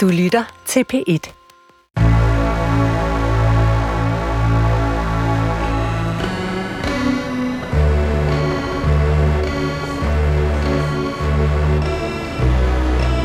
[0.00, 1.32] Du lytter til P1.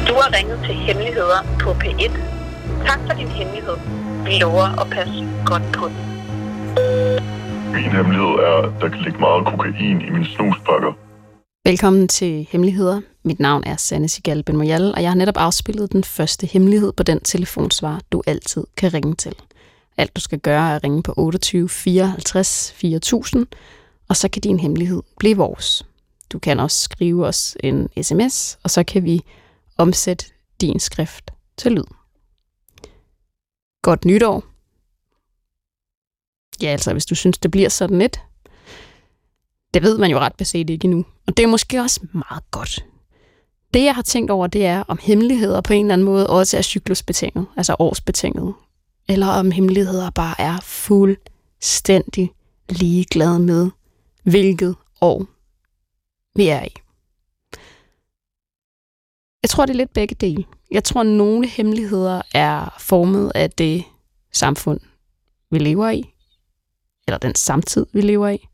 [0.08, 2.12] Du har ringet til Hemmeligheder på P1.
[2.86, 3.76] Tak for din hemmelighed.
[4.26, 5.98] Vi lover at passe godt på den.
[7.74, 10.94] Min hemmelighed er, at der kan ligge meget kokain i mine snuspakker.
[11.66, 13.02] Velkommen til Hemmeligheder.
[13.26, 16.94] Mit navn er Sanne Sigal Ben Moyal, og jeg har netop afspillet den første hemmelighed
[16.94, 19.36] på den telefonsvar, du altid kan ringe til.
[19.98, 23.48] Alt du skal gøre er at ringe på 28 54 4000,
[24.08, 25.86] og så kan din hemmelighed blive vores.
[26.32, 29.22] Du kan også skrive os en sms, og så kan vi
[29.78, 30.26] omsætte
[30.62, 31.86] din skrift til lyd.
[33.82, 34.44] Godt nytår.
[36.62, 38.20] Ja, altså hvis du synes, det bliver sådan lidt.
[39.74, 41.06] Det ved man jo ret beset ikke endnu.
[41.28, 42.86] Og det er måske også meget godt.
[43.76, 46.58] Det, jeg har tænkt over, det er, om hemmeligheder på en eller anden måde også
[46.58, 48.54] er cyklusbetinget, altså årsbetinget.
[49.10, 52.32] Eller om hemmeligheder bare er fuldstændig
[52.70, 53.70] ligeglade med,
[54.24, 55.26] hvilket år
[56.36, 56.74] vi er i.
[59.44, 60.46] Jeg tror, det er lidt begge dele.
[60.72, 63.84] Jeg tror, nogle hemmeligheder er formet af det
[64.34, 64.80] samfund,
[65.52, 66.14] vi lever i,
[67.08, 68.48] eller den samtid, vi lever i.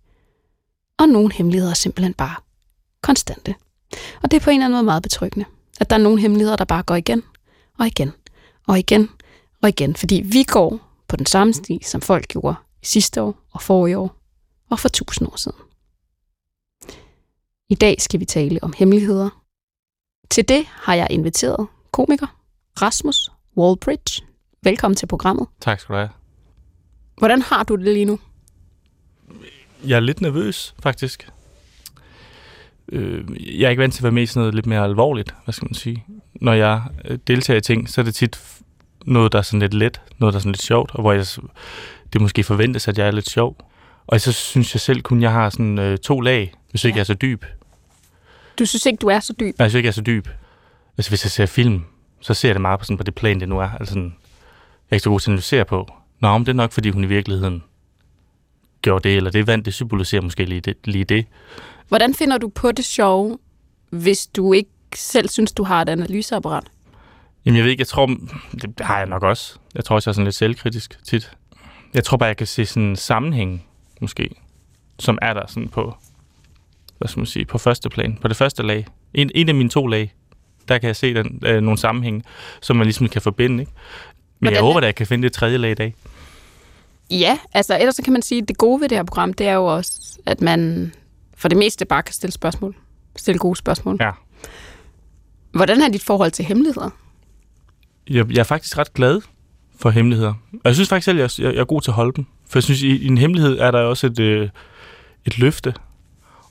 [0.97, 2.35] Og nogle hemmeligheder er simpelthen bare
[3.01, 3.55] konstante.
[4.23, 5.45] Og det er på en eller anden måde meget betryggende,
[5.79, 7.23] at der er nogle hemmeligheder, der bare går igen
[7.79, 8.11] og igen
[8.67, 9.09] og igen
[9.61, 13.61] og igen, fordi vi går på den samme sti, som folk gjorde sidste år og
[13.61, 14.15] forrige år
[14.69, 15.57] og for tusind år siden.
[17.69, 19.29] I dag skal vi tale om hemmeligheder.
[20.29, 22.27] Til det har jeg inviteret komiker
[22.81, 24.23] Rasmus Wallbridge.
[24.63, 25.47] Velkommen til programmet.
[25.61, 26.09] Tak skal du have.
[27.17, 28.19] Hvordan har du det lige nu?
[29.85, 31.29] Jeg er lidt nervøs, faktisk.
[32.91, 33.23] Øh,
[33.59, 35.53] jeg er ikke vant til at være med i sådan noget lidt mere alvorligt, hvad
[35.53, 36.05] skal man sige.
[36.33, 38.39] Når jeg øh, deltager i ting, så er det tit
[39.05, 41.25] noget, der er sådan lidt let, noget, der er sådan lidt sjovt, og hvor jeg,
[42.13, 43.57] det måske forventes, at jeg er lidt sjov.
[44.07, 46.97] Og så synes jeg selv kun, jeg har sådan øh, to lag, hvis ikke Ja.
[46.97, 47.45] jeg er så dyb.
[48.59, 49.59] Du synes ikke, du er så dyb?
[49.59, 50.27] Nej, hvis ikke jeg er så dyb.
[50.97, 51.83] Altså hvis jeg ser film,
[52.21, 53.69] så ser jeg det meget på, sådan, på det plan, det nu er.
[53.79, 54.03] Altså sådan,
[54.89, 55.87] jeg er ikke så god til at analysere på.
[56.19, 57.63] Nå, men det er nok, fordi hun i virkeligheden
[58.81, 60.75] gjorde det, eller det vand, det symboliserer måske lige det.
[60.83, 61.25] Lige det.
[61.91, 63.37] Hvordan finder du på det sjove,
[63.89, 66.63] hvis du ikke selv synes, du har et analyseapparat?
[67.45, 68.05] Jamen, jeg ved ikke, jeg tror,
[68.61, 69.55] det har jeg nok også.
[69.75, 71.31] Jeg tror også, jeg er sådan lidt selvkritisk tit.
[71.93, 73.65] Jeg tror bare, jeg kan se sådan en sammenhæng,
[74.01, 74.29] måske,
[74.99, 75.93] som er der sådan på,
[76.97, 78.85] hvad skal man sige, på første plan, på det første lag.
[79.13, 80.13] En, en af mine to lag,
[80.67, 82.23] der kan jeg se den, øh, nogle sammenhæng,
[82.61, 83.71] som man ligesom kan forbinde, ikke?
[83.71, 85.95] Men Hvordan jeg er- håber, at jeg kan finde det tredje lag i dag.
[87.09, 89.47] Ja, altså ellers så kan man sige, at det gode ved det her program, det
[89.47, 90.93] er jo også, at man
[91.41, 92.75] for det meste bare kan stille spørgsmål.
[93.15, 93.97] Stille gode spørgsmål.
[93.99, 94.11] Ja.
[95.51, 96.89] Hvordan er dit forhold til hemmeligheder?
[98.09, 99.21] Jeg, jeg er faktisk ret glad
[99.79, 100.33] for hemmeligheder.
[100.53, 102.25] Og jeg synes faktisk selv, at jeg, jeg, jeg er god til at holde dem.
[102.49, 104.49] For jeg synes, i, i en hemmelighed er der også et, øh,
[105.25, 105.73] et løfte.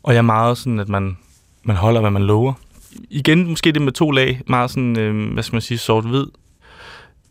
[0.02, 1.16] Og jeg er meget sådan, at man,
[1.62, 2.52] man holder, hvad man lover.
[3.10, 4.40] Igen, måske det med to lag.
[4.46, 6.26] Meget sådan, øh, hvad skal man sige, sort-hvid.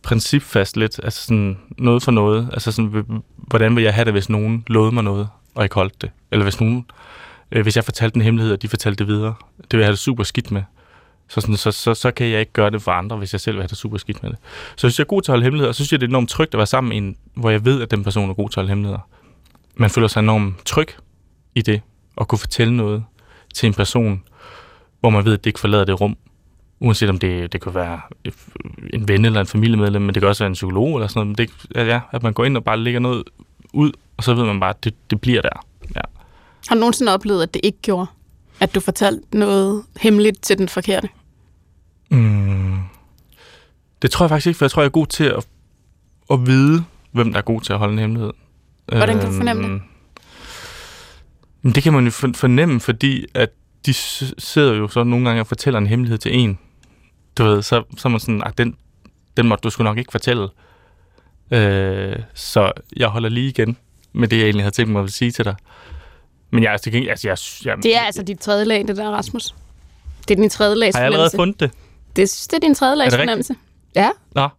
[0.01, 0.99] Principfast lidt.
[1.03, 2.49] Altså sådan noget for noget.
[2.53, 3.05] Altså sådan,
[3.37, 6.11] hvordan vil jeg have det, hvis nogen lovede mig noget, og ikke holdt det?
[6.31, 6.85] Eller hvis nogen,
[7.51, 9.33] øh, hvis jeg fortalte en hemmelighed, og de fortalte det videre.
[9.57, 10.63] Det vil jeg have det super skidt med.
[11.27, 13.55] Så, sådan, så, så, så kan jeg ikke gøre det for andre, hvis jeg selv
[13.55, 14.39] vil have det super skidt med det.
[14.75, 16.29] Så hvis jeg er god til at holde hemmeligheder, så synes jeg, det er enormt
[16.29, 18.59] trygt at være sammen med en, hvor jeg ved, at den person er god til
[18.59, 19.09] at holde hemmeligheder.
[19.75, 20.87] Man føler sig enormt tryg
[21.55, 21.81] i det,
[22.21, 23.03] at kunne fortælle noget
[23.53, 24.23] til en person,
[24.99, 26.17] hvor man ved, at det ikke forlader det rum.
[26.79, 28.01] Uanset om det, det kan være
[28.93, 31.27] en ven eller en familiemedlem, men det kan også være en psykolog eller sådan noget.
[31.27, 33.23] Men det, ja, at man går ind og bare lægger noget
[33.73, 35.65] ud, og så ved man bare, at det, det bliver der.
[35.95, 36.01] Ja.
[36.67, 38.05] Har du nogensinde oplevet, at det ikke gjorde?
[38.59, 41.09] At du fortalte noget hemmeligt til den forkerte?
[42.11, 42.77] Mm.
[44.01, 45.47] Det tror jeg faktisk ikke, for jeg tror, jeg er god til at,
[46.31, 48.31] at vide, hvem der er god til at holde en hemmelighed.
[48.85, 49.69] Hvordan kan du fornemme det?
[49.69, 49.81] Øhm,
[51.61, 53.49] men det kan man jo for- fornemme, fordi at
[53.85, 53.93] de
[54.37, 56.59] sidder jo så nogle gange og fortæller en hemmelighed til en.
[57.37, 58.75] Du ved, så, så er man sådan, at den,
[59.37, 60.47] den måtte du sgu nok ikke fortælle.
[61.51, 63.77] Øh, så jeg holder lige igen
[64.13, 65.55] med det, jeg egentlig havde tænkt mig at sige til dig.
[66.51, 68.97] Men jeg er til gengæld, altså jeg, jeg, Det er altså dit tredje lag, det
[68.97, 69.55] der, Rasmus.
[70.27, 71.71] Det er din tredje lags har jeg allerede fundet det?
[72.15, 73.55] Det, det er din tredje lags Er fornemmelse.
[73.95, 74.09] Ja.
[74.35, 74.49] Nå,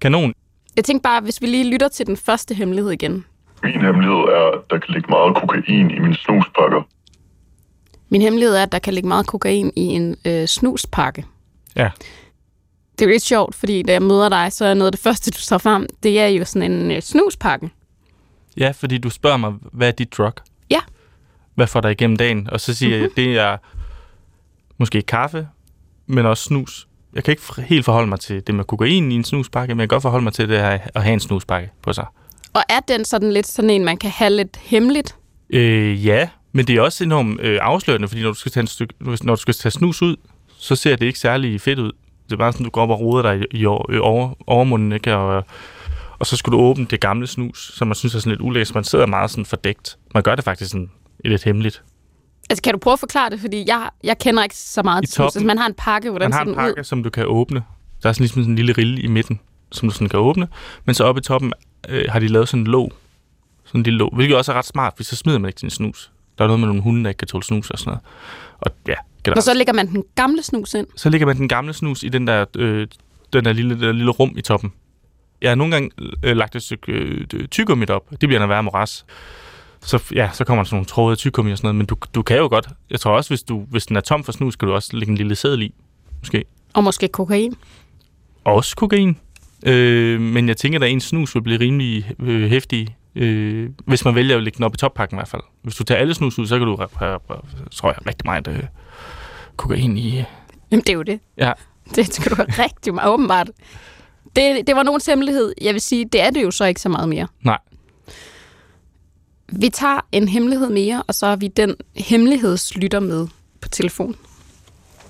[0.00, 0.32] kanon.
[0.76, 3.24] Jeg tænkte bare, hvis vi lige lytter til den første hemmelighed igen.
[3.62, 6.82] Min hemmelighed er, at der kan ligge meget kokain i mine snuspakker.
[8.08, 11.24] Min hemmelighed er, at der kan ligge meget kokain i en øh, snuspakke.
[11.76, 11.90] Ja.
[12.98, 15.30] Det er lidt sjovt, fordi da jeg møder dig, så er noget af det første,
[15.30, 17.70] du tager frem, det er jo sådan en øh, snuspakke.
[18.56, 20.32] Ja, fordi du spørger mig, hvad er dit drug?
[21.54, 22.50] Hvad får dig igennem dagen?
[22.50, 23.56] Og så siger jeg, det er
[24.78, 25.48] måske kaffe,
[26.06, 26.88] men også snus.
[27.14, 29.88] jeg kan ikke helt forholde mig til det med kokain i en snuspakke, men jeg
[29.88, 32.06] kan godt forholde mig til det her, at have en snuspakke på sig.
[32.52, 35.16] Og er den sådan lidt sådan en, man kan have lidt hemmeligt?
[35.50, 38.66] Øh, ja, men det er også enormt øh, afslørende, fordi når du skal tage, en
[38.66, 40.16] stykke, når du skal tage snus ud,
[40.58, 41.92] så ser det ikke særlig fedt ud.
[42.26, 44.92] Det er bare sådan, du går op og roder dig i, i over, over, overmunden,
[44.92, 45.14] ikke?
[45.14, 45.44] Og,
[46.18, 48.74] og så skulle du åbne det gamle snus, som man synes er sådan lidt ulæst.
[48.74, 49.98] Man sidder meget sådan fordækt.
[50.14, 50.90] Man gør det faktisk sådan
[51.30, 51.82] lidt hemmeligt.
[52.50, 53.40] Altså, kan du prøve at forklare det?
[53.40, 55.26] Fordi jeg, jeg kender ikke så meget I til toppen.
[55.26, 56.84] Altså, man har en pakke, hvordan Man har ser en den pakke, ud?
[56.84, 57.62] som du kan åbne.
[58.02, 59.40] Der er sådan ligesom sådan en lille rille i midten,
[59.72, 60.48] som du sådan kan åbne.
[60.84, 61.52] Men så oppe i toppen
[61.88, 62.92] øh, har de lavet sådan en låg.
[63.64, 65.70] Sådan en lille låg, hvilket også er ret smart, fordi så smider man ikke sin
[65.70, 66.10] snus.
[66.38, 68.00] Der er noget med nogle hunde, der ikke kan tåle snus og sådan noget.
[68.60, 69.44] Og ja, Og generelt.
[69.44, 70.86] så lægger man den gamle snus ind.
[70.96, 72.86] så lægger man den gamle snus i den der, øh,
[73.32, 74.72] den der lille, der lille rum i toppen.
[75.42, 75.90] Jeg har nogle gange
[76.22, 78.10] øh, lagt et stykke øh, tyggegummi op.
[78.10, 79.04] Det bliver en værre moras.
[79.84, 81.76] Så, ja, så kommer der sådan nogle tråde tyggegummi og sådan noget.
[81.76, 82.68] Men du, du kan jo godt.
[82.90, 85.10] Jeg tror også, hvis, du, hvis den er tom for snus, kan du også lægge
[85.10, 85.74] en lille sædel i.
[86.20, 86.44] Måske.
[86.72, 87.54] Og måske kokain.
[88.44, 89.18] Også kokain.
[89.66, 94.14] Øh, men jeg tænker, at en snus vil blive rimelig øh, hæftig, øh, hvis man
[94.14, 95.42] vælger at lægge den op i toppakken i hvert fald.
[95.62, 97.18] Hvis du tager alle snus ud, så kan du have,
[97.72, 98.62] tror jeg, rigtig meget øh,
[99.56, 100.18] kokain i.
[100.18, 100.24] øh.
[100.70, 101.20] Jamen, det er jo det.
[101.38, 101.52] Ja,
[101.96, 103.50] Det skal du have rigtig meget, åbenbart.
[104.36, 105.54] Det, det var nogens hemmelighed.
[105.60, 107.26] Jeg vil sige, det er det jo så ikke så meget mere.
[107.42, 107.58] nej.
[109.60, 113.28] Vi tager en hemmelighed mere, og så har vi den hemmelighedslytter med
[113.60, 114.16] på telefon.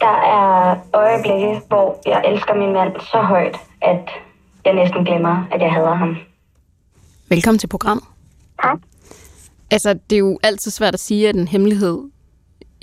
[0.00, 4.08] Der er øjeblikke, hvor jeg elsker min mand så højt, at
[4.64, 6.16] jeg næsten glemmer, at jeg hader ham.
[7.28, 8.04] Velkommen til programmet.
[8.62, 8.78] Tak.
[9.70, 12.10] Altså, det er jo altid svært at sige, at en hemmelighed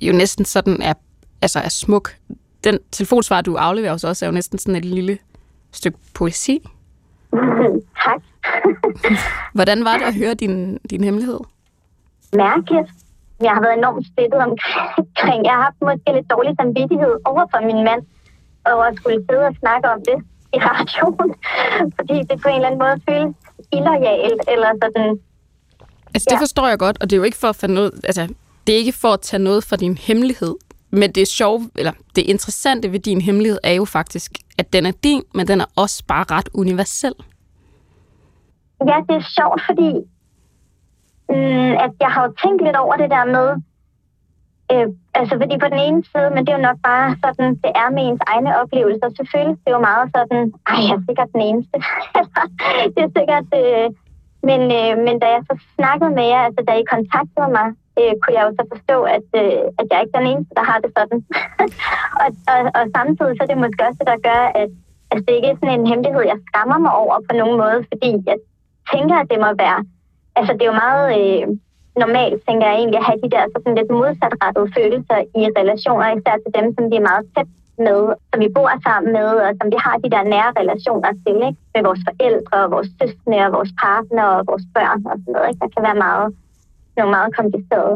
[0.02, 0.94] jo næsten sådan er,
[1.42, 2.16] altså er smuk.
[2.64, 5.18] Den telefonsvar, du afleverer hos os, er jo næsten sådan et lille
[5.72, 6.60] stykke poesi.
[8.06, 8.22] tak.
[9.58, 11.40] Hvordan var det at høre din, din hemmelighed?
[12.36, 12.90] Mærkeligt.
[13.42, 15.40] Jeg har været enormt splittet omkring.
[15.48, 18.02] Jeg har haft måske lidt dårlig samvittighed over for min mand,
[18.74, 20.18] over at skulle sidde og snakke om det
[20.56, 21.30] i radioen.
[21.98, 23.36] Fordi det på en eller anden måde føles
[23.78, 25.10] illoyalt, eller sådan,
[26.14, 26.42] Altså, det Ja.
[26.42, 28.28] forstår jeg godt, og det er jo ikke for at finde noget, altså,
[28.68, 30.56] det er ikke for at tage noget fra din hemmelighed,
[30.90, 34.86] men det er sjove, eller det interessante ved din hemmelighed er jo faktisk, at den
[34.86, 37.14] er din, men den er også bare ret universel.
[38.90, 39.92] Ja, det er sjovt, fordi
[41.34, 43.48] øh, at jeg har jo tænkt lidt over det der med,
[44.72, 44.88] øh,
[45.20, 47.90] altså fordi på den ene side, men det er jo nok bare sådan, det er
[47.96, 51.42] med ens egne oplevelser, Det føles det jo meget sådan, ej, jeg er sikkert den
[51.50, 51.78] eneste.
[52.94, 53.88] det er sikkert, øh,
[54.50, 57.68] men, øh, men da jeg så snakkede med jer, altså da I kontaktede mig,
[58.00, 60.66] øh, kunne jeg jo så forstå, at, øh, at jeg ikke er den eneste, der
[60.70, 61.20] har det sådan.
[62.24, 64.70] og, og, og samtidig så er det måske også det, der gør, at
[65.12, 68.12] altså, det ikke er sådan en hemmelighed, jeg skammer mig over på nogen måde, fordi
[68.34, 68.42] at
[68.94, 69.80] tænker, at det må være...
[70.38, 71.44] Altså, det er jo meget øh,
[72.04, 76.36] normalt, tænker jeg egentlig, at have de der sådan lidt modsatrettede følelser i relationer, især
[76.44, 77.50] til dem, som vi er meget tæt
[77.88, 81.38] med, som vi bor sammen med, og som vi har de der nære relationer til,
[81.48, 81.60] ikke?
[81.74, 85.48] med vores forældre, og vores søskende, og vores partner, og vores børn og sådan noget.
[85.50, 85.62] Ikke?
[85.64, 86.28] Der kan være meget,
[86.98, 87.96] nogle meget komplicerede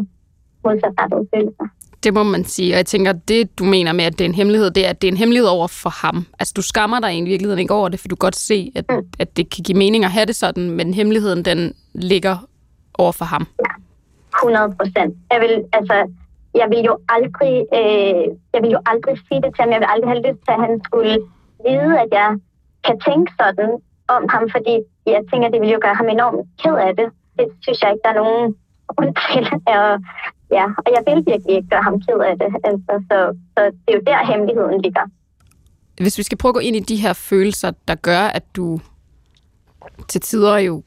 [0.65, 1.67] modsatrettede følelser.
[2.05, 4.35] Det må man sige, og jeg tænker, det du mener med, at det er en
[4.41, 6.17] hemmelighed, det er, at det er en hemmelighed over for ham.
[6.39, 8.85] Altså, du skammer dig i virkeligheden ikke over det, for du kan godt se, at,
[8.89, 9.03] Mm.
[9.19, 11.59] at det kan give mening at have det sådan, men hemmeligheden, den
[11.93, 12.35] ligger
[13.03, 13.43] over for ham.
[14.43, 15.11] 100 procent.
[15.31, 15.97] Jeg vil, altså,
[16.61, 18.23] jeg vil jo aldrig, øh,
[18.53, 19.71] jeg vil jo aldrig sige det til ham.
[19.75, 21.13] Jeg vil aldrig have lyst til, at han skulle
[21.67, 22.29] vide, at jeg
[22.85, 23.69] kan tænke sådan
[24.15, 24.75] om ham, fordi
[25.15, 27.07] jeg tænker, det vil jo gøre ham enormt ked af det.
[27.37, 28.45] Det synes jeg ikke, der er nogen
[28.91, 29.43] grund til.
[29.77, 29.89] Og,
[30.51, 32.49] ja, og jeg vil virkelig ikke gøre ham ked af det.
[32.63, 35.01] Altså, så, så det er jo der, hemmeligheden ligger.
[36.01, 38.79] Hvis vi skal prøve at gå ind i de her følelser, der gør, at du
[40.07, 40.83] til tider jo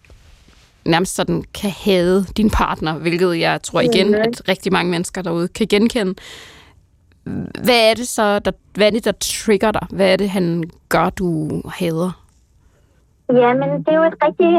[0.84, 4.14] nærmest sådan kan hade din partner, hvilket jeg tror igen, Mhm.
[4.14, 6.14] at rigtig mange mennesker derude kan genkende.
[7.64, 9.86] Hvad er det så, der, hvad er det, der trigger dig?
[9.90, 12.24] Hvad er det, han gør, du hader?
[13.32, 14.52] Ja, men det er jo et rigtig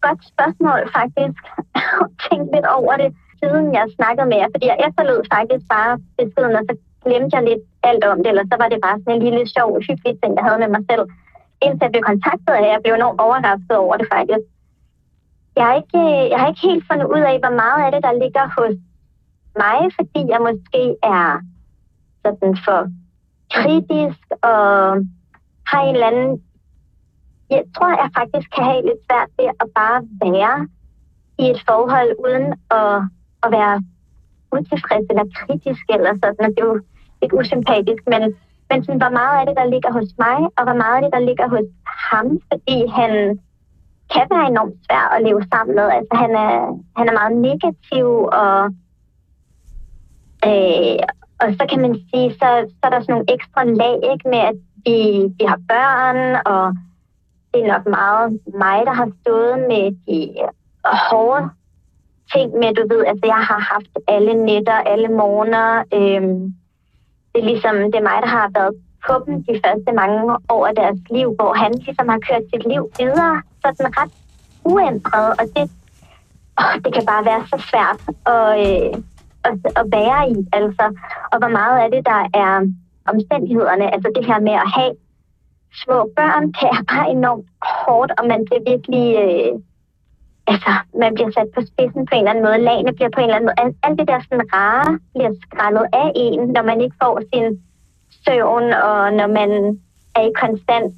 [0.00, 1.40] godt spørgsmål, faktisk.
[1.74, 4.48] at tænke lidt over det, siden jeg snakkede med jer.
[4.54, 6.74] Fordi jeg efterlod faktisk bare beskeden, og så
[7.04, 8.30] glemte jeg lidt alt om det.
[8.32, 10.84] Eller så var det bare sådan en lille sjov, hyggelig ting, jeg havde med mig
[10.90, 11.04] selv.
[11.64, 14.46] Indtil jeg blev kontaktet af jeg blev enormt overrasket over det faktisk.
[15.56, 16.02] Jeg har, ikke,
[16.32, 18.74] jeg har ikke helt fundet ud af, hvor meget af det, der ligger hos
[19.62, 20.82] mig, fordi jeg måske
[21.18, 21.28] er
[22.22, 22.80] sådan for
[23.54, 24.62] kritisk og
[25.70, 26.42] har en eller anden
[27.50, 30.68] jeg tror, jeg faktisk kan have lidt svært ved at bare være
[31.38, 32.94] i et forhold uden at,
[33.46, 33.76] at være
[34.56, 36.46] utilfreds eller kritisk eller sådan.
[36.46, 36.80] Og det er jo
[37.20, 38.22] lidt usympatisk, men,
[38.68, 41.12] men sådan, hvor meget af det, der ligger hos mig, og hvor meget af det,
[41.16, 41.68] der ligger hos
[42.10, 43.12] ham, fordi han
[44.12, 45.86] kan være enormt svær at leve sammen med.
[45.98, 46.54] Altså, han er,
[46.98, 48.08] han er meget negativ,
[48.42, 48.58] og,
[50.48, 50.98] øh,
[51.42, 54.42] og så kan man sige, så, så er der sådan nogle ekstra lag ikke, med,
[54.50, 54.98] at vi,
[55.38, 56.18] vi har børn,
[56.52, 56.64] og
[57.50, 60.20] det er nok meget mig, der har stået med de
[60.84, 61.50] hårde
[62.32, 65.84] ting med, du ved, at jeg har haft alle nætter, alle morgener.
[65.94, 66.54] Øhm,
[67.32, 68.74] det er ligesom, det er mig, der har været
[69.06, 72.64] på dem de første mange år af deres liv, hvor han ligesom har kørt sit
[72.72, 74.12] liv videre, sådan ret
[74.64, 75.64] uændret, og det,
[76.60, 78.00] åh, det kan bare være så svært
[78.34, 78.92] at, øh,
[79.48, 80.84] at, at være i, altså.
[81.32, 82.52] Og hvor meget af det, der er
[83.12, 84.92] omstændighederne, altså det her med at have
[85.82, 89.06] små børn, det er bare enormt hårdt, og man bliver virkelig...
[89.24, 89.52] Øh,
[90.52, 90.72] altså,
[91.02, 92.66] man bliver sat på spidsen på en eller anden måde.
[92.68, 93.60] Lagene bliver på en eller anden måde.
[93.62, 97.46] Alt, alt det der sådan rare bliver skrællet af en, når man ikke får sin
[98.24, 99.50] søvn, og når man
[100.18, 100.90] er i konstant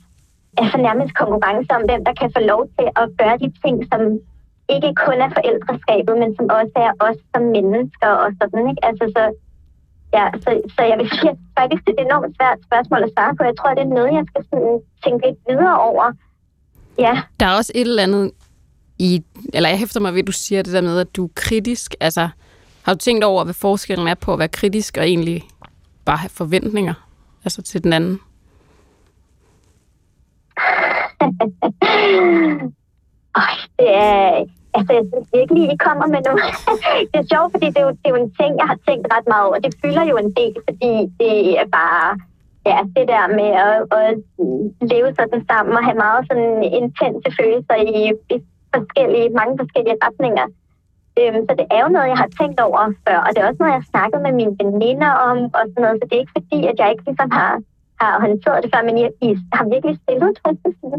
[0.60, 4.00] altså nærmest konkurrence om, hvem der kan få lov til at gøre de ting, som
[4.74, 8.82] ikke kun er forældreskabet, men som også er os som mennesker og sådan, ikke?
[8.88, 9.22] Altså, så,
[10.16, 13.12] ja, så, så jeg vil sige, at faktisk det er et enormt svært spørgsmål at
[13.14, 13.42] svare på.
[13.50, 14.74] Jeg tror, det er noget, jeg skal sådan
[15.04, 16.06] tænke lidt videre over.
[17.04, 17.14] Ja.
[17.40, 18.26] Der er også et eller andet
[18.98, 19.24] i,
[19.54, 21.94] eller jeg hæfter mig ved, at du siger det der med, at du er kritisk.
[22.00, 22.28] Altså,
[22.82, 25.42] har du tænkt over, hvad forskellen er på at være kritisk og egentlig
[26.04, 26.94] bare have forventninger
[27.44, 28.18] altså til den anden?
[33.42, 34.20] Øj, det er,
[34.76, 36.44] altså, jeg synes virkelig, I kommer med noget.
[37.12, 39.04] det er sjovt, fordi det er, jo, det er jo en ting, jeg har tænkt
[39.14, 39.56] ret meget over.
[39.66, 42.06] Det fylder jo en del, fordi det er bare,
[42.70, 44.08] ja, det der med at, at
[44.92, 46.50] leve sådan sammen og have meget sådan
[46.80, 47.90] intense følelser i,
[48.34, 48.36] i
[48.74, 50.46] forskellige, mange forskellige retninger.
[51.18, 53.60] Øhm, så det er jo noget, jeg har tænkt over før, og det er også
[53.60, 56.38] noget, jeg har snakket med mine veninder om, og sådan noget, så det er ikke
[56.38, 57.52] fordi, at jeg ikke ligesom har,
[58.00, 60.32] har håndteret det før, men jeg, I har virkelig stillet
[60.82, 60.98] nogle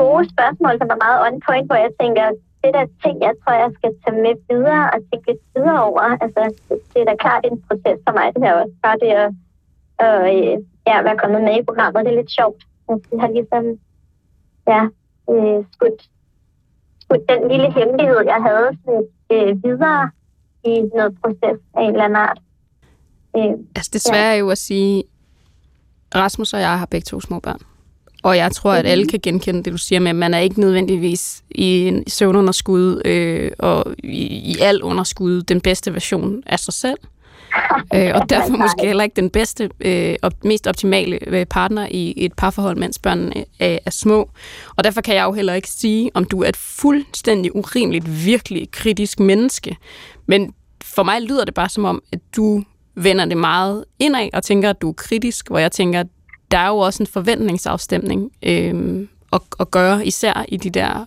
[0.00, 2.26] gode spørgsmål, som er meget on point, hvor jeg tænker,
[2.62, 6.04] det der ting, jeg tror, jeg skal tage med videre og tænke lidt videre over.
[6.24, 6.42] Altså,
[6.90, 8.74] det er da klart en proces for mig, det her også.
[8.84, 9.30] Bare det at
[10.06, 10.52] øh,
[10.88, 12.60] ja, være kommet med i programmet, det er lidt sjovt.
[12.88, 13.64] Jeg har ligesom
[14.72, 14.82] ja,
[15.30, 16.00] øh, skudt
[17.28, 20.10] den lille hemmelighed, jeg havde sådan, øh, videre
[20.64, 22.38] i noget proces af en eller anden art.
[23.36, 24.32] Øh, altså det svære ja.
[24.32, 25.04] er jo at sige,
[26.14, 27.60] Rasmus og jeg har begge to små børn.
[28.22, 30.60] Og jeg tror, at alle kan genkende det, du siger med, at man er ikke
[30.60, 36.74] nødvendigvis i en søvnunderskud øh, og i, i al underskud den bedste version af sig
[36.74, 36.98] selv.
[37.94, 42.14] Øh, og derfor måske heller ikke den bedste øh, og mest optimale øh, partner i
[42.16, 44.30] et parforhold, mens børnene er, er små.
[44.76, 48.70] Og derfor kan jeg jo heller ikke sige, om du er et fuldstændig urimeligt, virkelig
[48.70, 49.76] kritisk menneske.
[50.26, 52.64] Men for mig lyder det bare som om, at du
[52.94, 56.06] vender det meget indad og tænker, at du er kritisk, hvor jeg tænker, at
[56.50, 61.06] der er jo også en forventningsafstemning øh, at, at gøre, især i de der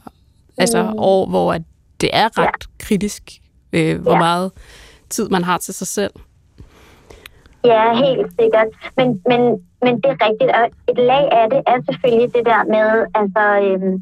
[0.57, 0.93] altså, mm.
[0.97, 1.61] år, hvor at
[2.01, 3.31] det er ret kritisk,
[3.73, 4.17] øh, hvor ja.
[4.17, 4.51] meget
[5.09, 6.11] tid man har til sig selv.
[7.71, 8.69] Ja, helt sikkert.
[8.97, 9.41] Men, men,
[9.83, 12.89] men det er rigtigt, og et lag af det er selvfølgelig det der med,
[13.19, 13.95] altså, øhm,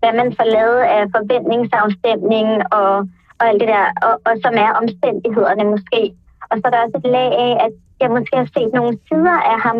[0.00, 2.92] hvad man får lavet af forventningsafstemning og,
[3.38, 6.00] og alt det der, og, og som er omstændighederne måske.
[6.50, 9.38] Og så er der også et lag af, at jeg måske har set nogle sider
[9.52, 9.78] af ham,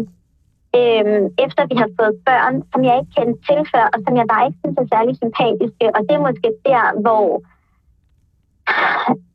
[0.78, 4.26] øhm, efter vi har fået børn, som jeg ikke kendte til før, og som jeg
[4.32, 5.86] bare ikke synes er særlig sympatiske.
[5.96, 7.26] Og det er måske der, hvor,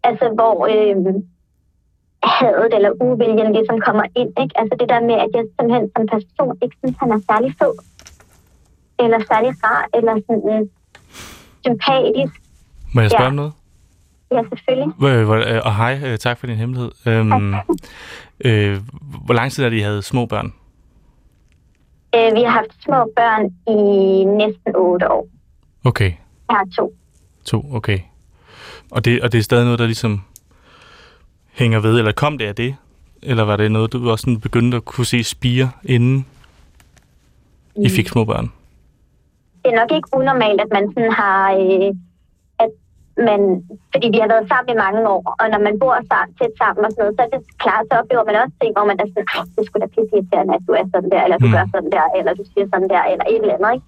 [0.10, 1.16] altså, hvor øhm,
[2.24, 4.32] hadet eller uviljen ligesom kommer ind.
[4.44, 4.54] Ikke?
[4.60, 7.74] Altså det der med, at jeg simpelthen som person ikke synes, han er særlig fed,
[9.04, 10.70] eller særlig rar, eller sådan
[11.66, 12.34] sympatisk.
[12.94, 13.30] Må jeg spørge ja.
[13.30, 13.54] om noget?
[14.32, 14.90] Ja, selvfølgelig.
[15.04, 16.92] Øh, og hej, øh, tak for din hemmelighed.
[17.08, 17.54] Øhm,
[18.46, 18.82] øh,
[19.26, 20.54] hvor lang tid er det, I havde små børn?
[22.16, 23.80] Øh, vi har haft små børn i
[24.24, 25.28] næsten otte år.
[25.86, 26.12] Okay.
[26.50, 26.94] Jeg har to.
[27.46, 28.00] To, okay.
[28.92, 30.22] Og det, og det er stadig noget, der ligesom
[31.54, 32.76] hænger ved, eller kom det af det?
[33.24, 36.16] Eller var det noget, du også sådan begyndte at kunne se spire, inden
[37.76, 37.86] mm.
[37.86, 38.52] I fik små børn?
[39.62, 41.42] Det er nok ikke unormalt, at man sådan har...
[41.62, 41.90] Øh,
[42.64, 42.72] at
[43.30, 43.42] man,
[43.94, 46.82] fordi vi har været sammen i mange år, og når man bor sammen, tæt sammen
[46.86, 49.08] og sådan noget, så er det klart, så oplever man også ting, hvor man er
[49.10, 51.56] sådan, det skulle da pisse irriterende, at du er sådan der, eller du mm.
[51.56, 53.88] gør sådan der, eller du siger sådan der, eller et eller andet, ikke?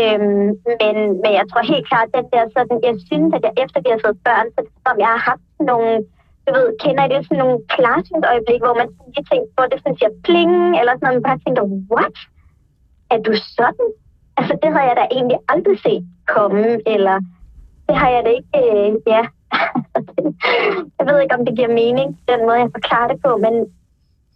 [0.00, 0.48] Øhm,
[0.82, 3.78] men, men jeg tror helt klart, at den der sådan, jeg synes, at jeg efter
[3.84, 5.90] vi har fået børn, så som jeg har haft nogle
[6.54, 9.98] du ved, kender I det sådan nogle klarsyndsøjeblik, hvor man lige tænker, hvor det sådan
[9.98, 12.16] siger pling, eller sådan noget, man bare tænker, what?
[13.12, 13.88] Er du sådan?
[14.38, 16.04] Altså, det har jeg da egentlig aldrig set
[16.34, 17.16] komme, eller
[17.86, 19.22] det har jeg da ikke, øh, ja.
[20.98, 23.54] jeg ved ikke, om det giver mening, den måde, jeg forklarer det på, men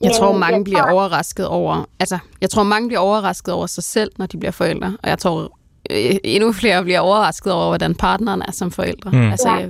[0.00, 4.10] jeg tror, mange bliver overrasket over, altså, jeg tror, mange bliver overrasket over sig selv,
[4.18, 5.38] når de bliver forældre, og jeg tror,
[5.90, 9.10] øh, endnu flere bliver overrasket over, hvordan partneren er som forældre.
[9.10, 9.30] Mm.
[9.30, 9.68] Altså, ja.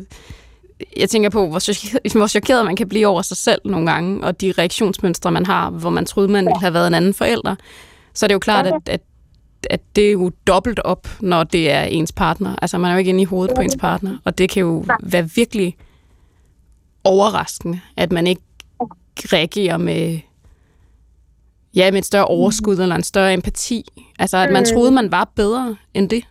[0.96, 4.24] Jeg, tænker på, hvor, chokeret, hvor chokeret man kan blive over sig selv nogle gange,
[4.24, 7.54] og de reaktionsmønstre, man har, hvor man troede, man ville have været en anden forælder.
[8.14, 9.00] så er det jo klart, at, at,
[9.70, 12.56] at det er jo dobbelt op, når det er ens partner.
[12.62, 14.84] Altså, man er jo ikke inde i hovedet på ens partner, og det kan jo
[15.02, 15.76] være virkelig
[17.04, 18.42] overraskende, at man ikke
[19.18, 20.18] reagerer med,
[21.74, 23.84] ja, med et større overskud eller en større empati.
[24.18, 24.74] Altså, at man Mm.
[24.74, 26.24] troede, man var bedre end det.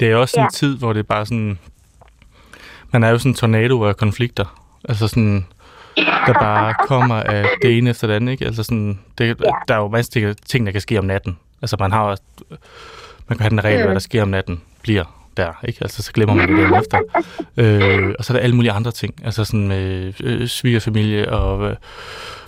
[0.00, 0.48] Det er også en Ja.
[0.54, 1.58] tid, hvor det er bare sådan...
[2.92, 4.62] Man er jo sådan en tornado af konflikter.
[4.88, 5.46] Altså sådan,
[5.96, 8.44] der bare kommer af det ene efter det andet, ikke?
[8.46, 9.50] Altså sådan, det, Ja.
[9.68, 11.38] der er jo masser af ting, der kan ske om natten.
[11.62, 12.22] Altså man har også,
[13.28, 13.84] man kan have den regel, Mm.
[13.84, 15.04] hvad der sker om natten, bliver
[15.36, 15.78] der, ikke?
[15.80, 16.98] Altså så glemmer man det dagen efter.
[17.56, 21.70] Øh, og så er der alle mulige andre ting, altså sådan med øh, svigerfamilie og
[21.70, 21.76] øh,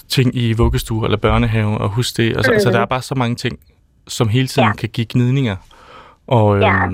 [0.09, 2.37] ting i vuggestue eller børnehave og husk det.
[2.37, 2.55] Altså, Mm.
[2.55, 3.59] altså der er bare så mange ting,
[4.09, 4.75] som hele tiden Ja.
[4.75, 5.57] kan give gnidninger.
[6.27, 6.87] Og, Ja.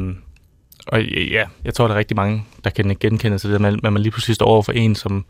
[0.89, 4.03] Og ja, jeg tror, der er rigtig mange, der kan genkende sig det, at man
[4.03, 5.25] lige pludselig står over for en, som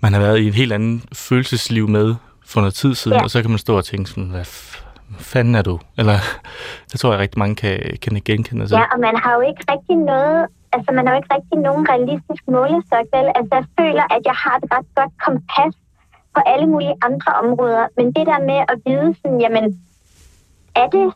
[0.00, 2.14] man har været i et helt andet følelsesliv med
[2.46, 3.22] for noget tid siden, Ja.
[3.24, 4.44] og så kan man stå og tænke sådan, hvad
[5.18, 5.78] fanden er du?
[5.98, 6.16] Eller
[6.92, 8.76] det tror jeg rigtig mange kan, kan genkende sig.
[8.76, 11.88] Ja, og man har jo ikke rigtig noget, altså man har jo ikke rigtig nogen
[11.88, 13.26] realistisk målestok, vel?
[13.38, 15.74] Altså jeg føler, at jeg har et ret godt kompas
[16.34, 19.64] på alle mulige andre områder, men det der med at vide sådan, jamen,
[20.82, 21.06] er det,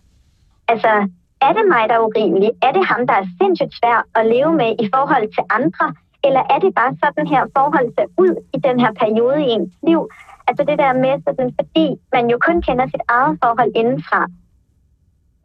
[0.68, 0.92] altså,
[1.40, 2.50] er det mig, der er urimelig?
[2.62, 5.86] Er det ham, der er sindssygt svær at leve med i forhold til andre?
[6.26, 9.74] Eller er det bare sådan her forhold ser ud i den her periode i ens
[9.88, 10.00] liv?
[10.48, 14.22] Altså det der med, sådan, fordi man jo kun kender sit eget forhold indenfra.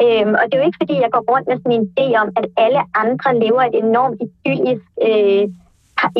[0.03, 2.29] Øhm, og det er jo ikke, fordi jeg går rundt med sådan en idé om,
[2.39, 5.43] at alle andre lever et enormt idyllisk, øh,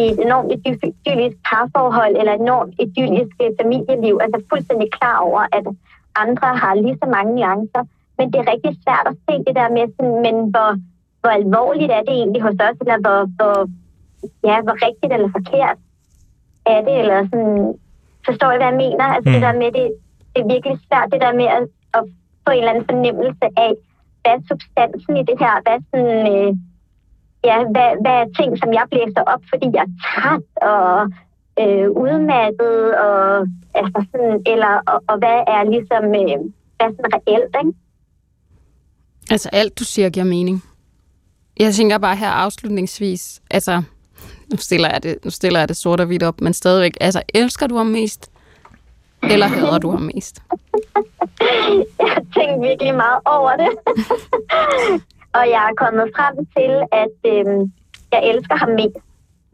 [0.04, 4.16] et enormt idyllisk parforhold eller et enormt idyllisk øh, familieliv.
[4.24, 5.66] Altså fuldstændig klar over, at
[6.16, 7.84] andre har lige så mange nuancer.
[8.18, 10.72] Men det er rigtig svært at se det der med, sådan, men hvor,
[11.22, 13.58] hvor alvorligt er det egentlig hos os, eller hvor, hvor,
[14.50, 15.78] ja, hvor rigtigt eller forkert
[16.74, 17.74] er det, eller sådan,
[18.28, 19.06] forstår I, hvad jeg mener?
[19.16, 19.34] Altså mm.
[19.34, 19.86] det der med, det,
[20.34, 21.64] det er virkelig svært, det der med at,
[21.98, 22.04] at
[22.44, 23.74] få en eller anden fornemmelse af,
[24.22, 26.52] hvad er substansen i det her, hvad er sådan, øh,
[27.50, 30.90] ja, hvad, hvad er ting, som jeg blæser op, fordi jeg er træt og
[31.62, 33.22] øh, udmattet, og,
[33.80, 36.40] altså sådan, eller, og, og hvad er ligesom, øh,
[36.76, 37.74] hvad er sådan reelt, ikke?
[39.32, 40.64] Altså, alt du siger giver mening.
[41.60, 43.84] Jeg tænker bare her afslutningsvis, altså,
[44.52, 47.22] nu stiller jeg det, nu stiller jeg det sort og hvidt op, men stadigvæk, altså,
[47.34, 48.32] elsker du ham mest,
[49.24, 50.44] eller hader du ham mest?
[52.00, 53.72] Jeg tænkt virkelig meget over det.
[55.38, 56.72] og jeg er kommet frem til,
[57.04, 57.46] at øh,
[58.14, 58.98] jeg elsker ham mest.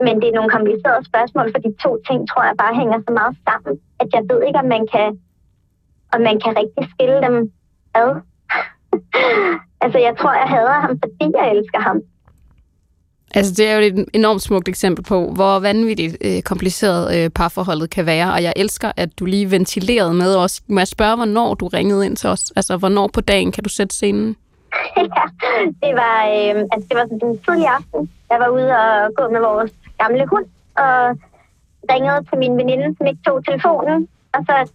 [0.06, 3.12] Men det er nogle komplicerede spørgsmål, for de to ting, tror jeg, bare hænger så
[3.20, 5.08] meget sammen, at jeg ved ikke, om man kan,
[6.14, 7.36] om man kan rigtig skille dem
[8.02, 8.12] ad.
[9.84, 12.02] altså, jeg tror, jeg hader ham, fordi jeg elsker ham.
[13.36, 17.90] Altså, det er jo et enormt smukt eksempel på, hvor vanvittigt øh, kompliceret øh, parforholdet
[17.90, 20.62] kan være, og jeg elsker, at du lige ventilerede med os.
[20.68, 22.52] Må jeg spørge, hvornår du ringede ind til os?
[22.56, 24.36] Altså, hvornår på dagen kan du sætte scenen?
[24.98, 25.26] ja,
[25.84, 28.12] det var, øh, altså, det var sådan en tidlig aften.
[28.32, 30.46] Jeg var ude og gå med vores gamle hund,
[30.78, 31.18] og
[31.92, 34.08] ringede til min veninde, som ikke tog telefonen.
[34.34, 34.72] Og så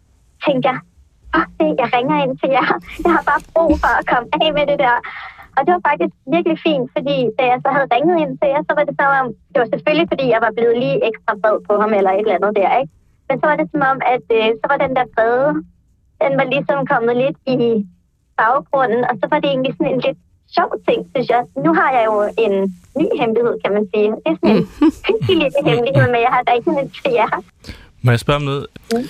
[0.46, 0.78] tænkte jeg,
[1.32, 2.68] fuck det, jeg ringer ind til jer.
[3.04, 4.96] Jeg har bare brug for at komme af med det der.
[5.56, 8.62] Og det var faktisk virkelig fint, fordi da jeg så havde ringet ind til jer,
[8.68, 11.58] så var det så om, det var selvfølgelig, fordi jeg var blevet lige ekstra bred
[11.68, 12.92] på ham eller et eller andet der, ikke?
[13.28, 15.50] Men så var det som om, at øh, så var den der brede,
[16.22, 17.58] den var ligesom kommet lidt i
[18.40, 20.20] baggrunden, og så var det egentlig sådan en lidt
[20.56, 21.42] sjov ting, synes jeg.
[21.64, 22.54] Nu har jeg jo en
[23.00, 24.08] ny hemmelighed, kan man sige.
[24.24, 24.66] Det er sådan en
[25.08, 26.70] hyggelig lille hemmelighed, men jeg har da ikke
[27.02, 27.30] til jer.
[28.04, 28.66] Må jeg spørge om noget?
[28.92, 29.06] Mm.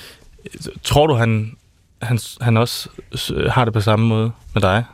[0.82, 1.30] Tror du, han,
[2.02, 2.76] han, han også
[3.54, 4.84] har det på samme måde med dig?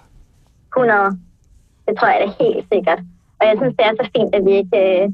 [0.76, 1.18] 100.
[1.86, 3.00] Det tror jeg da helt sikkert.
[3.40, 5.04] Og jeg synes, det er så fint, at vi ikke øh,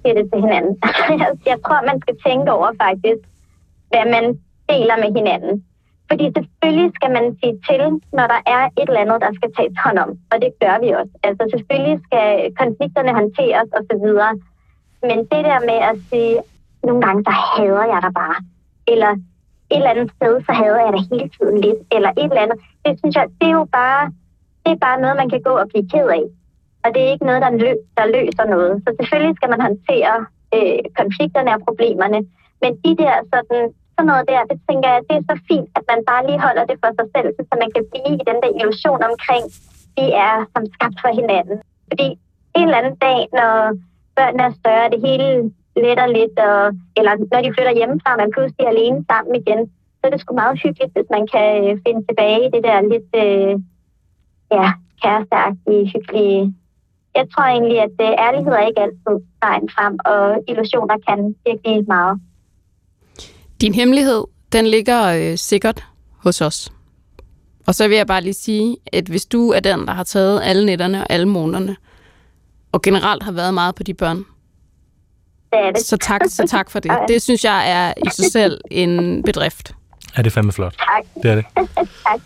[0.00, 0.74] siger det til hinanden.
[0.84, 3.22] Altså, jeg, jeg tror, man skal tænke over faktisk,
[3.90, 4.24] hvad man
[4.70, 5.54] deler med hinanden.
[6.10, 7.82] Fordi selvfølgelig skal man sige til,
[8.18, 10.10] når der er et eller andet, der skal tages hånd om.
[10.32, 11.14] Og det gør vi også.
[11.28, 12.28] Altså selvfølgelig skal
[12.62, 14.06] konflikterne håndteres osv.
[15.08, 16.36] Men det der med at sige,
[16.86, 18.38] nogle gange så hader jeg dig bare.
[18.92, 19.12] Eller
[19.72, 21.80] et eller andet sted, så hader jeg dig hele tiden lidt.
[21.96, 22.58] Eller et eller andet.
[22.84, 24.04] Det synes jeg, det er jo bare,
[24.64, 26.24] det er bare noget, man kan gå og blive ked af.
[26.84, 28.72] Og det er ikke noget, der, lø- der løser noget.
[28.84, 30.14] Så selvfølgelig skal man håndtere
[30.56, 32.18] øh, konflikterne og problemerne.
[32.62, 33.62] Men de der sådan,
[33.94, 36.64] sådan noget der, det tænker jeg, det er så fint, at man bare lige holder
[36.70, 39.44] det for sig selv, så man kan blive i den der illusion omkring,
[39.96, 41.56] vi er som skabt for hinanden.
[41.90, 42.08] Fordi
[42.58, 43.52] en eller anden dag, når
[44.16, 45.26] børnene er større, det hele
[45.86, 46.60] letter lidt, og,
[46.98, 49.60] eller når de flytter hjemmefra, man pludselig er alene sammen igen,
[49.98, 52.88] så er det sgu meget hyggeligt, hvis man kan øh, finde tilbage i det der
[52.92, 53.52] lidt, øh,
[54.56, 54.66] ja,
[55.02, 56.54] kæresteagtige, hyggelige.
[57.18, 61.84] Jeg tror egentlig, at øh, ærlighed er ikke altid vejen frem, og illusioner kan virkelig
[61.88, 62.20] meget.
[63.60, 65.84] Din hemmelighed, den ligger øh, sikkert
[66.24, 66.72] hos os.
[67.66, 70.40] Og så vil jeg bare lige sige, at hvis du er den, der har taget
[70.44, 71.76] alle nætterne og alle månederne,
[72.72, 74.24] og generelt har været meget på de børn,
[75.52, 75.86] det er det.
[75.86, 76.90] så tak, så tak for det.
[77.08, 79.74] Det synes jeg er i sig selv en bedrift.
[80.16, 80.72] Ja, det er fandme flot.
[80.78, 81.22] Tak.
[81.22, 81.44] Det er det.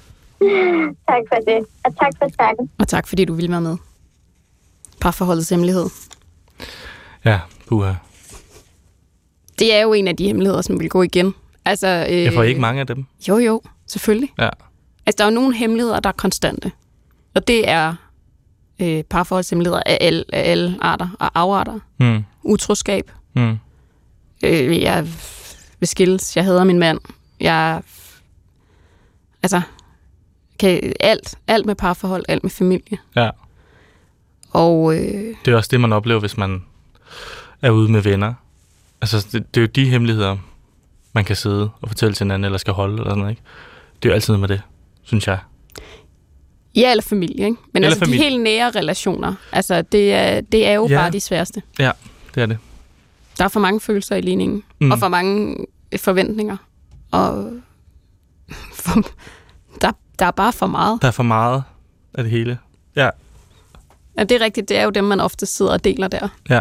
[1.09, 1.67] Tak for det.
[1.85, 2.71] Og tak for snakken.
[2.79, 3.77] Og tak, fordi du ville være med.
[5.01, 5.87] Parforholdets hemmelighed.
[7.25, 7.93] Ja, puha.
[9.59, 11.35] Det er jo en af de hemmeligheder, som vil gå igen.
[11.65, 13.05] Altså, øh, Jeg får ikke mange af dem.
[13.29, 14.31] Jo, jo, selvfølgelig.
[14.39, 14.49] Ja.
[15.07, 16.73] Altså, der er jo nogle hemmeligheder, der er konstante.
[17.35, 17.95] Og det er
[18.81, 21.79] øh, parforholdshemmeligheder af alle, af alle arter og afarter.
[22.01, 22.25] Mm.
[22.43, 23.11] Utroskab.
[23.35, 23.59] Mm.
[24.45, 25.05] Øh, jeg
[25.81, 26.37] vil skilles.
[26.37, 26.99] Jeg hader min mand.
[27.41, 27.83] Jeg...
[29.43, 29.61] Altså...
[30.59, 32.99] Kan, alt, alt med parforhold, alt med familie.
[33.17, 33.31] Ja.
[34.51, 36.65] Og øh, Det er også det, man oplever, hvis man
[37.63, 38.35] er ude med venner.
[39.01, 40.37] Altså, det, det er jo de hemmeligheder,
[41.13, 43.43] man kan sidde og fortælle til hinanden, eller skal holde, eller sådan noget, ikke?
[44.03, 44.63] Det er jo altid med det,
[45.03, 45.39] synes jeg.
[46.77, 47.57] ja, eller familie, ikke?
[47.73, 48.25] Men Eller altså familie.
[48.25, 50.95] de helt nære relationer, altså det er, det er jo Ja.
[50.95, 51.01] ja.
[51.01, 51.63] bare de sværeste.
[52.35, 52.59] Det er det.
[53.39, 54.91] Der er for mange følelser i ligningen, Mm.
[54.91, 55.67] og for mange
[55.97, 56.57] forventninger.
[57.11, 57.53] Og
[58.73, 59.03] for,
[59.81, 61.03] der, der er bare for meget.
[61.03, 61.63] Der er for meget
[62.15, 62.59] af det hele.
[62.97, 63.11] Ja,
[64.19, 64.69] Ja, det er rigtigt.
[64.69, 66.29] Det er jo dem, man ofte sidder og deler der.
[66.51, 66.61] ja.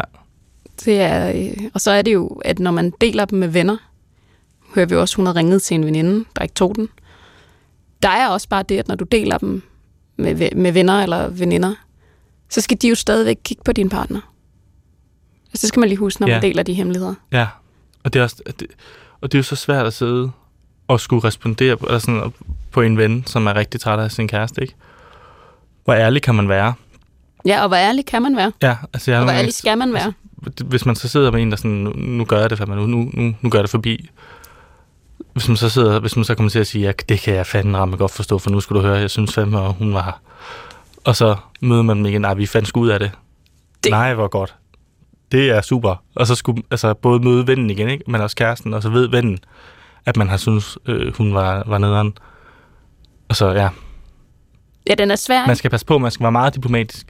[0.84, 3.76] Det er, øh, og så er det jo, at når man deler dem med venner,
[4.74, 6.88] hører vi også, hun har ringet til en veninde, der ikke tog den.
[8.02, 9.62] Der er også bare det, at når du deler dem
[10.16, 11.74] med, med venner eller veninder,
[12.50, 14.31] så skal de jo stadigvæk kigge på din partner.
[15.52, 16.34] Altså, det skal man lige huske, når Ja.
[16.34, 17.14] man deler de hemmeligheder.
[17.32, 17.46] Ja,
[18.04, 18.66] og det er, også, det,
[19.20, 20.30] og det er jo så svært at sidde
[20.88, 22.32] og skulle respondere på, eller sådan,
[22.70, 24.74] på en ven, som er rigtig træt af sin kæreste, ikke?
[25.84, 26.74] Hvor ærlig kan man være?
[27.46, 28.52] Ja, og hvor ærlig kan man være?
[28.62, 30.12] Ja, altså jeg Og hvor ærlig skal man være?
[30.64, 32.86] hvis man så sidder med en, der sådan, nu, nu gør jeg det fandme, nu,
[32.86, 34.08] nu, nu, nu gør jeg det forbi.
[35.32, 37.46] Hvis man så sidder, hvis man så kommer til at sige, ja, det kan jeg
[37.46, 40.20] fandme ramme godt forstå, for nu skulle du høre, jeg synes fandme, at hun var.
[41.04, 43.10] Og så møder man dem igen, nej, vi fandt ud af det.
[43.10, 43.18] det.
[43.84, 44.54] Det- Nej, hvor godt.
[45.32, 46.04] Det er super.
[46.14, 48.04] Og så skulle altså både møde vennen igen, ikke?
[48.06, 49.38] men også kæresten, og så ved vennen,
[50.06, 52.18] at man har synes øh, hun var, var nederen.
[53.28, 53.68] Og så, ja,
[54.90, 55.46] Ja, den er svær.
[55.46, 57.06] man skal passe på, man skal være meget diplomatisk,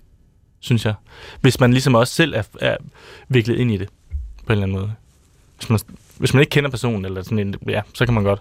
[0.61, 0.95] synes jeg.
[1.41, 2.77] Hvis man ligesom også selv er, er
[3.29, 3.89] viklet ind i det,
[4.47, 4.93] på en eller anden måde.
[5.57, 5.79] Hvis man,
[6.19, 8.41] hvis man ikke kender personen, eller sådan en, ja, så kan man godt,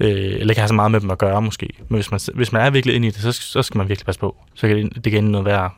[0.00, 1.68] øh, eller ikke have så meget med dem at gøre måske.
[1.88, 4.06] Men hvis man, hvis man er viklet ind i det, så, så skal man virkelig
[4.06, 4.36] passe på.
[4.54, 5.70] Så kan det, det kan ende noget være,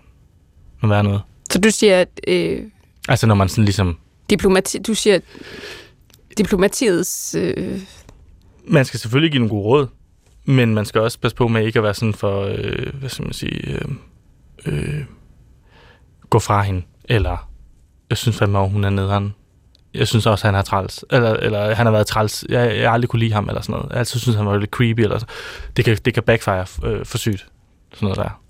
[0.82, 1.22] noget være noget.
[1.50, 2.62] Så du siger, at øh,
[3.08, 3.98] Altså når man sådan ligesom,
[4.30, 5.22] diplomati, du siger, at
[6.38, 7.34] diplomatiets...
[7.38, 7.80] Øh,
[8.64, 9.86] man skal selvfølgelig give nogle gode råd,
[10.44, 13.24] men man skal også passe på med ikke at være sådan for, øh, hvad skal
[13.24, 13.84] man sige, øh,
[14.66, 15.04] øh,
[16.30, 17.48] gå fra hende, eller
[18.10, 19.34] jeg synes fandme, at hun er nederen.
[19.94, 22.44] Jeg synes også, at han er træls, eller, eller han har været træls.
[22.48, 23.90] Jeg, jeg har aldrig kunne lide ham, eller sådan noget.
[23.90, 25.26] Jeg altid synes, han var lidt creepy, eller så.
[25.76, 27.46] Det kan, det kan backfire øh, for sygt,
[27.94, 28.40] sådan noget der.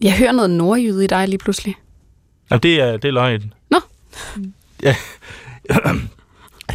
[0.00, 1.74] jeg hører noget nordjyde i dig lige pludselig.
[2.50, 3.52] Jamen, det er, det er løgn.
[3.70, 3.80] Nå.
[4.82, 4.96] Ja.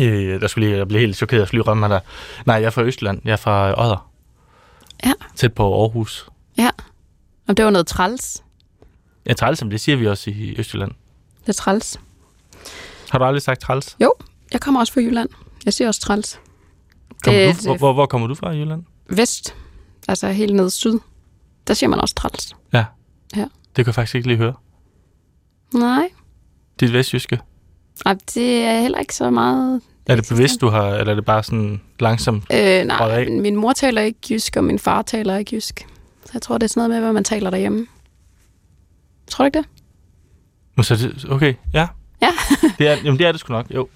[0.02, 2.00] Øh, der skulle lige, jeg blev helt chokeret, jeg skulle lige rømme mig der.
[2.46, 3.22] Nej, jeg er fra Østland.
[3.26, 4.12] Jeg er fra Odder.
[5.06, 5.14] Ja.
[5.36, 6.28] Tæt på Aarhus.
[7.48, 8.44] Om det var noget træls.
[9.26, 10.92] Ja, træls, men det siger vi også i Østjylland.
[11.42, 12.00] Det er træls.
[13.10, 13.96] Har du aldrig sagt træls?
[14.52, 15.30] Jeg kommer også fra Jylland.
[15.66, 16.40] Jeg siger også træls.
[17.24, 18.84] Kommer Det- du, hvor, hvor, hvor kommer du fra i Jylland?
[19.10, 19.56] Vest,
[20.08, 21.00] altså helt nede syd,
[21.68, 22.56] der siger man også træls.
[23.76, 24.54] Det kan jeg faktisk ikke lige høre.
[25.74, 26.10] Nej,
[26.80, 27.40] Dit vestjyske.
[28.06, 29.82] Ej, det er heller ikke så meget...
[30.08, 32.44] Er det bevidst, du har, eller er det bare sådan langsomt?
[32.54, 33.32] Øh, nej, af.
[33.32, 35.88] min mor taler ikke jysk, og min far taler ikke jysk.
[36.26, 37.88] Så jeg tror, det er sådan noget med, hvad man taler derhjemme.
[39.28, 39.58] Tror du ikke
[40.78, 40.86] det?
[40.86, 41.88] Så det, okay, ja.
[42.22, 42.30] Ja.
[42.78, 43.88] det er, jamen, det er det sgu nok, jo.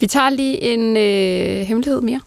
[0.00, 2.20] Vi tager lige en øh, hemmelighed mere.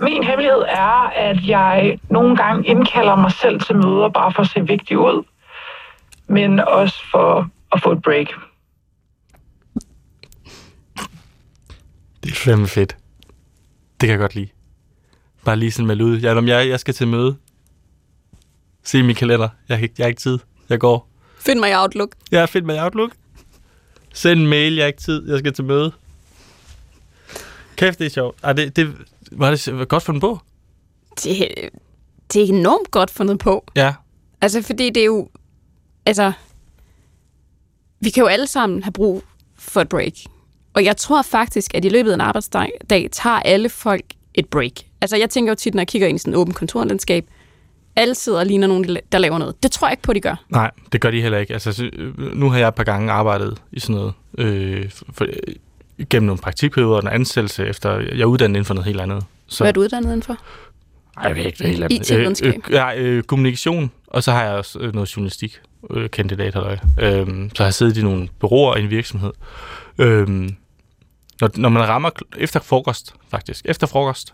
[0.00, 4.48] Min hemmelighed er, at jeg nogle gange indkalder mig selv til møder bare for at
[4.48, 5.24] se vigtig ud,
[6.28, 8.26] men også for at få et break.
[12.24, 12.96] Det er fandme fedt.
[14.00, 14.48] Det kan jeg godt lide.
[15.44, 16.18] Bare lige sådan melde ud.
[16.18, 17.36] Ja, om jeg, jeg skal til møde.
[18.84, 19.48] Se min kalender.
[19.68, 20.38] Jeg, har ikke- jeg har ikke tid.
[20.68, 21.08] Jeg går.
[21.38, 22.12] Find mig i Outlook.
[22.30, 23.10] Jeg er fedt med Outlook.
[24.14, 24.74] Send en mail.
[24.74, 25.30] Jeg har ikke tid.
[25.30, 25.92] Jeg skal til møde.
[27.76, 28.36] Kæft, det er sjovt.
[28.42, 28.94] Ej, det, det,
[29.32, 30.38] var det godt fundet på?
[31.24, 31.48] Det,
[32.32, 33.64] det er enormt godt fundet på.
[33.76, 33.94] Ja.
[34.40, 35.28] Altså, fordi det er jo...
[36.08, 36.32] Altså,
[38.00, 39.22] vi kan jo alle sammen have brug
[39.58, 40.12] for et break.
[40.74, 44.48] Og jeg tror faktisk, at i løbet af en arbejdsdag dag, tager alle folk et
[44.48, 44.72] break.
[45.00, 47.24] Altså, jeg tænker jo tit, når jeg kigger ind i sådan et åbent kontorlandskab,
[47.96, 49.62] alle sidder og ligner nogen, der laver noget.
[49.62, 50.44] Det tror jeg ikke på, de gør.
[50.48, 51.52] Nej, det gør de heller ikke.
[51.52, 54.12] Altså, så, øh, nu har jeg et par gange arbejdet i sådan noget.
[54.38, 55.54] Øh, for, øh,
[56.10, 59.24] gennem nogle praktikperioder og en ansættelse, efter jeg er uddannet inden for noget helt andet.
[59.46, 60.36] Så Hvad er du uddannet indenfor?
[61.16, 62.00] Ej, jeg ved ikke det hele af dem.
[62.00, 62.48] IT-videnskab.
[62.48, 66.54] Øh, øh, ja, øh, kommunikation, og så har jeg også øh, noget journalistik, øh, kandidat
[66.54, 66.78] halløj.
[66.98, 69.32] Øhm, så har jeg siddet i nogle bureauer i en virksomhed.
[69.98, 70.56] Øhm,
[71.40, 74.32] når, når man rammer efter frokost, faktisk, efter frokost,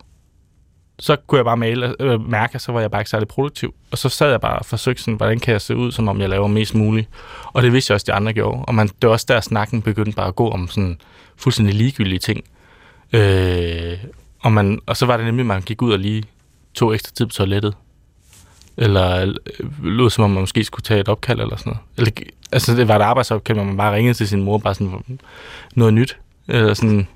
[0.99, 3.75] så kunne jeg bare male, øh, mærke, at så var jeg bare ikke særlig produktiv.
[3.91, 6.21] Og så sad jeg bare og forsøgte sådan, hvordan kan jeg se ud, som om
[6.21, 7.09] jeg laver mest muligt.
[7.45, 8.65] Og det vidste jeg også, de andre gjorde.
[8.65, 10.99] Og man, det var også der, snakken begyndte bare at gå om sådan
[11.37, 12.45] fuldstændig ligegyldige ting.
[13.13, 13.99] Øh,
[14.41, 16.23] og, man, og så var det nemlig, at man gik ud og lige
[16.75, 17.75] tog ekstra tid på toilettet.
[18.77, 21.81] Eller øh, lød som om, man måske skulle tage et opkald eller sådan noget.
[22.17, 25.19] Eller, altså, det var et arbejdsopkald, hvor man bare ringede til sin mor, bare sådan
[25.75, 26.17] noget nyt.
[26.49, 27.09] Eller sådan.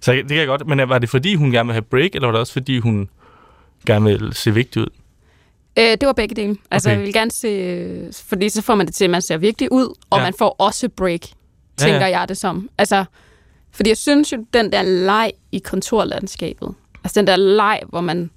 [0.00, 0.66] Så det kan jeg godt.
[0.66, 3.08] Men var det fordi, hun gerne ville have break, eller var det også fordi, hun
[3.86, 4.86] gerne ville se vigtig ud?
[5.78, 6.56] Øh, det var begge dele.
[6.70, 6.96] Altså, Okay.
[6.98, 8.22] jeg vil gerne se...
[8.28, 10.16] Fordi så får man det til, at man ser virkelig ud, og Ja.
[10.18, 10.22] ja.
[10.26, 11.20] man får også break,
[11.80, 11.92] Ja, ja.
[11.92, 12.68] tænker jeg det som.
[12.78, 13.04] Altså,
[13.70, 18.30] fordi jeg synes jo, den der leg i kontorlandskabet, altså den der leg, hvor man,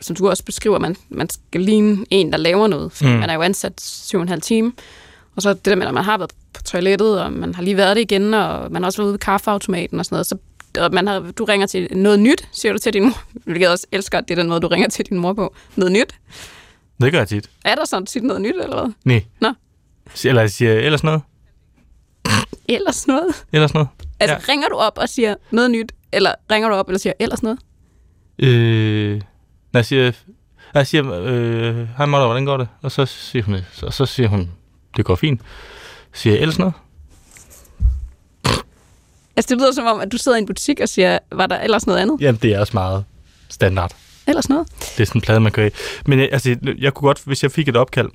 [0.00, 3.18] som du også beskriver, man, man skal ligne en, der laver noget, fordi Mm.
[3.18, 4.72] man er jo ansat syv og en halv time,
[5.36, 7.76] og så det der med, at man har været på toilettet, og man har lige
[7.76, 10.36] været det igen, og man har også været ude ved kaffeautomaten og sådan noget, så
[10.78, 13.70] og man har, du ringer til noget nyt, siger du til din mor, hvilket jeg
[13.70, 15.54] også elsker, at det er den måde, du ringer til din mor på.
[15.76, 16.14] Noget nyt.
[17.00, 17.50] Det gør jeg tit.
[17.64, 18.92] Er der sådan tit noget nyt, eller hvad?
[19.04, 19.24] Nej.
[19.40, 19.52] Nå.
[20.24, 21.22] Eller jeg siger ellers noget.
[22.68, 23.44] Ellers noget?
[23.52, 23.88] Ellers noget.
[24.20, 24.52] Altså, ja.
[24.52, 27.58] ringer du op og siger noget nyt, eller ringer du op og siger ellers noget?
[28.38, 29.20] Øh,
[29.72, 30.12] jeg siger,
[30.74, 32.68] jeg siger øh, hej Motter, hvordan går det?
[32.82, 34.50] Og så siger hun, og så siger hun,
[34.96, 35.40] det går fint.
[36.12, 36.74] Så siger jeg ellers noget?
[39.36, 41.60] Altså, det lyder som om, at du sidder i en butik og siger, var der
[41.60, 42.20] ellers noget andet?
[42.20, 43.04] Jamen, det er også meget
[43.48, 43.92] standard.
[44.26, 44.68] Ellers noget?
[44.80, 45.70] Det er sådan en plade, man kører i.
[46.06, 48.08] Men jeg, altså, jeg kunne godt, hvis jeg fik et opkald,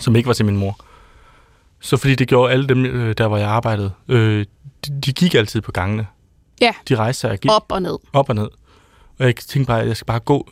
[0.00, 0.78] som ikke var til min mor,
[1.80, 4.46] så fordi det gjorde alle dem, øh, der hvor jeg arbejdede, øh,
[4.86, 6.06] de, de gik altid på gangene.
[6.60, 6.72] Ja.
[6.88, 7.96] De rejste sig og gik Op og ned.
[8.12, 8.48] op og ned.
[9.18, 10.50] Og jeg tænkte bare, at jeg skal bare gå.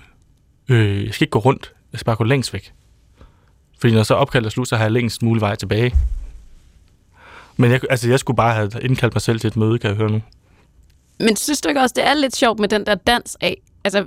[0.69, 1.73] Øh, jeg skal ikke gå rundt.
[1.93, 2.73] Jeg skal bare gå længst væk.
[3.81, 5.95] Fordi når så opkaldet er slut, så har jeg længst mulig vej tilbage.
[7.57, 9.97] Men jeg, altså, jeg skulle bare have indkaldt mig selv til et møde, kan jeg
[9.97, 10.23] høre nu.
[11.21, 13.61] Men synes du ikke også, det er lidt sjovt med den der dans af?
[13.85, 14.07] Altså,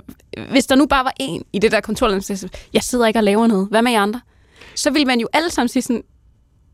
[0.50, 3.46] hvis der nu bare var en i det der kontorlandskab, jeg sidder ikke og laver
[3.46, 3.68] noget.
[3.68, 4.20] Hvad med jer andre?
[4.74, 6.02] Så vil man jo alle sammen sige sådan,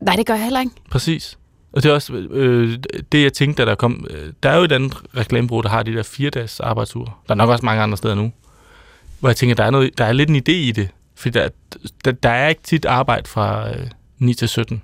[0.01, 0.73] nej, det gør jeg heller ikke.
[0.91, 1.39] Præcis.
[1.73, 2.79] Og det er også øh,
[3.13, 4.07] det, jeg tænkte, da der kom...
[4.11, 7.23] Øh, der er jo et andet reklamebureau, der har de der fire dages arbejdsuger.
[7.29, 8.33] Der er nok også mange andre steder nu.
[9.21, 10.89] Hvor jeg tænker, der er, noget, der er lidt en idé i det.
[11.15, 11.49] Fordi der,
[12.05, 13.87] der, der er ikke tit arbejde fra øh,
[14.19, 14.83] 9 til 17.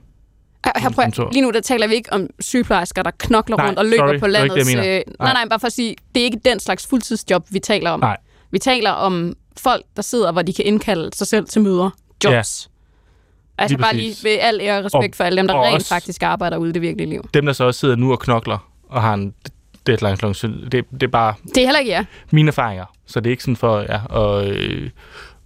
[0.76, 3.84] Her, prøv, lige nu der taler vi ikke om sygeplejersker, der knokler Nej, rundt og
[3.84, 4.68] løber sorry, på det var ikke landets...
[4.68, 4.98] det, jeg mener.
[4.98, 7.90] øh, nej, nej, bare for at sige, det er ikke den slags fuldtidsjob, vi taler
[7.90, 8.00] om.
[8.00, 8.16] Nej.
[8.50, 11.90] Vi taler om folk, der sidder, hvor de kan indkalde sig selv til møder.
[12.24, 12.70] Jobs.
[13.58, 15.86] Altså Lige bare lige ved al ære og respekt Og- for alle dem, der rent
[15.88, 17.28] faktisk arbejder ude i det virkelige liv.
[17.34, 19.34] Dem, der så også sidder nu og knokler og har en
[19.86, 20.32] deadline kl.
[20.32, 22.04] 17, det, det er bare Det er heller ikke jer.
[22.30, 22.84] mine erfaringer.
[23.06, 24.90] Så det er ikke sådan for, ja, og, øh,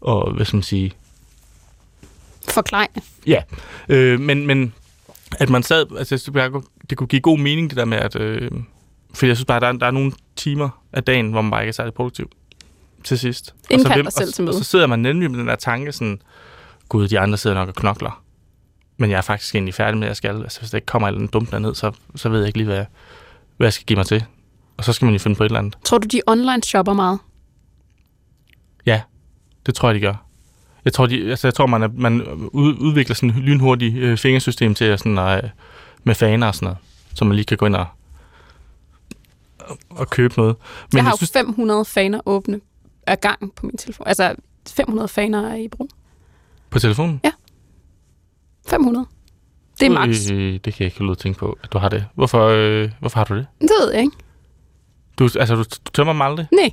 [0.00, 0.92] og hvad skal man sige,
[2.50, 2.88] Forklej.
[3.26, 3.42] Ja,
[3.88, 4.74] øh, men, men
[5.38, 6.50] at man sad, altså jeg
[6.90, 8.50] det kunne give god mening det der med, at, øh,
[9.14, 11.62] for jeg synes bare, der er, der er nogle timer af dagen, hvor man bare
[11.62, 12.30] ikke er særlig produktiv
[13.04, 13.50] til sidst.
[13.50, 14.56] Og så, Indkald dig selv og, til møde.
[14.56, 16.22] Og så sidder man nemlig med den der tanke sådan,
[16.88, 18.22] gud, de andre sidder nok og knokler.
[18.96, 20.42] Men jeg er faktisk egentlig færdig med, at jeg skal.
[20.42, 22.84] Altså, hvis der ikke kommer en dumt derned, så, så ved jeg ikke lige, hvad,
[23.58, 24.24] hvad jeg skal give mig til.
[24.76, 25.78] Og så skal man jo finde på et eller andet.
[25.84, 27.18] Tror du, de online shopper meget?
[28.86, 29.02] Ja,
[29.66, 30.24] det tror jeg, de gør.
[30.84, 34.18] Jeg tror, de, altså, jeg tror man, er, man ud, udvikler sådan et lynhurtigt øh,
[34.18, 35.50] fingersystem til at sådan, øh,
[36.04, 36.78] med faner og sådan noget,
[37.14, 37.86] så man lige kan gå ind og,
[39.58, 40.56] og, og købe noget.
[40.92, 42.60] Men jeg har jo synes, 500 faner åbne
[43.06, 44.06] af gang på min telefon.
[44.06, 44.34] Altså
[44.68, 45.88] 500 faner er i brug.
[46.70, 47.20] på telefonen?
[48.68, 49.06] 500.
[49.80, 50.30] Det er max.
[50.30, 52.04] Øh, det kan jeg ikke lade tænke på, at du har det.
[52.14, 53.46] Hvorfor, øh, hvorfor har du det?
[53.60, 54.16] Det ved jeg ikke.
[55.18, 56.46] Du, altså, du, du tømmer mig aldrig?
[56.52, 56.62] Nej.
[56.62, 56.72] Jeg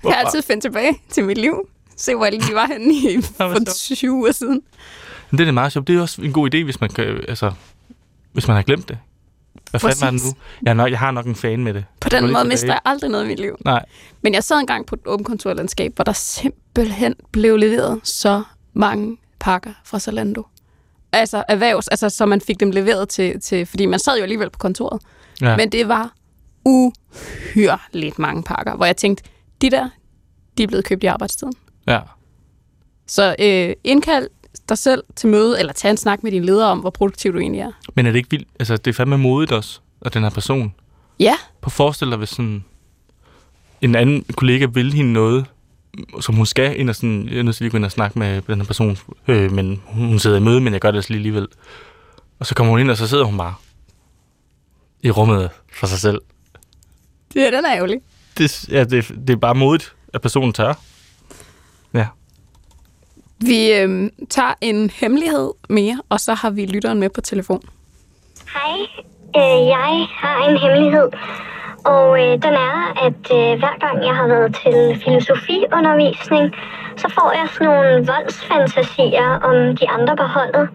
[0.00, 0.14] Hvorfor?
[0.16, 1.68] har altid fundet tilbage til mit liv.
[1.96, 3.58] Se, hvor jeg lige var henne i for
[3.94, 4.62] 20 uger siden.
[5.30, 5.88] Men det er meget sjovt.
[5.88, 7.52] Det er også en god idé, hvis man, kan, altså,
[8.32, 8.98] hvis man har glemt det.
[9.70, 10.28] Hvad fanden var det nu?
[10.62, 11.84] Jeg, nok, jeg har nok en fan med det.
[12.00, 12.48] På den måde tilbage.
[12.48, 13.56] mister jeg aldrig noget i mit liv.
[13.64, 13.84] Nej.
[14.22, 19.16] Men jeg sad engang på et åbent kontorlandskab, hvor der simpelthen blev leveret så mange
[19.40, 20.42] pakker fra Zalando.
[21.12, 24.50] Altså erhvervs, altså så man fik dem leveret til, til fordi man sad jo alligevel
[24.50, 25.02] på kontoret.
[25.40, 25.56] Ja.
[25.56, 26.12] Men det var
[26.64, 29.24] uhyrligt mange pakker, hvor jeg tænkte,
[29.62, 29.88] de der,
[30.58, 31.52] de er blevet købt i arbejdstiden.
[31.86, 32.00] ja.
[33.06, 34.28] Så øh, indkald
[34.68, 37.38] dig selv til møde, eller tag en snak med din leder om, hvor produktiv du
[37.38, 37.70] egentlig er.
[37.94, 38.48] Men er det ikke vildt?
[38.60, 40.74] Altså, det er fandme modigt også, at den her person.
[41.20, 42.64] Ja, På forestil dig, hvis sådan
[43.80, 45.46] en anden kollega vil hende noget,
[46.20, 47.90] som hun skal ind og sådan, jeg er nødt til lige at gå ind og
[47.92, 48.98] snakke med den her person,
[49.28, 51.46] øh, men hun sidder i møde, men jeg gør det altså lige alligevel.
[52.38, 53.54] Og så kommer hun ind, og så sidder hun bare
[55.02, 56.20] i rummet for sig selv.
[57.34, 58.00] det er den er ærgerlig.
[58.38, 59.94] Det, ja, det, det er bare modigt.
[60.14, 60.74] at personen tør.
[61.94, 62.06] Ja.
[63.38, 67.62] Vi øh, tager en hemmelighed mere, og så har vi lytteren med på telefon.
[68.52, 68.78] Hej,
[69.36, 71.08] øh, jeg har en hemmelighed.
[71.84, 76.54] Og øh, den er, at øh, hver gang jeg har været til filosofiundervisning,
[76.96, 80.68] så får jeg sådan nogle voldsfantasier om de andre på holdet.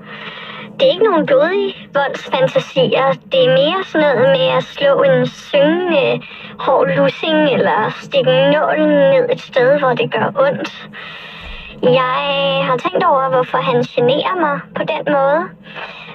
[0.79, 3.07] Det er ikke nogen blodige voldsfantasier.
[3.31, 6.21] Det er mere sådan noget med at slå en syngende
[6.59, 10.69] hård lussing, eller stikke nålen ned et sted, hvor det gør ondt.
[11.83, 12.15] Jeg
[12.67, 15.41] har tænkt over, hvorfor han generer mig på den måde.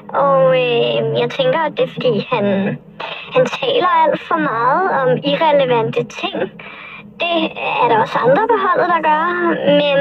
[0.09, 2.45] Og øh, jeg tænker, at det er, fordi han,
[3.35, 6.39] han taler alt for meget om irrelevante ting.
[7.23, 7.39] Det
[7.83, 9.25] er der også andre på holdet, der gør.
[9.81, 9.99] Men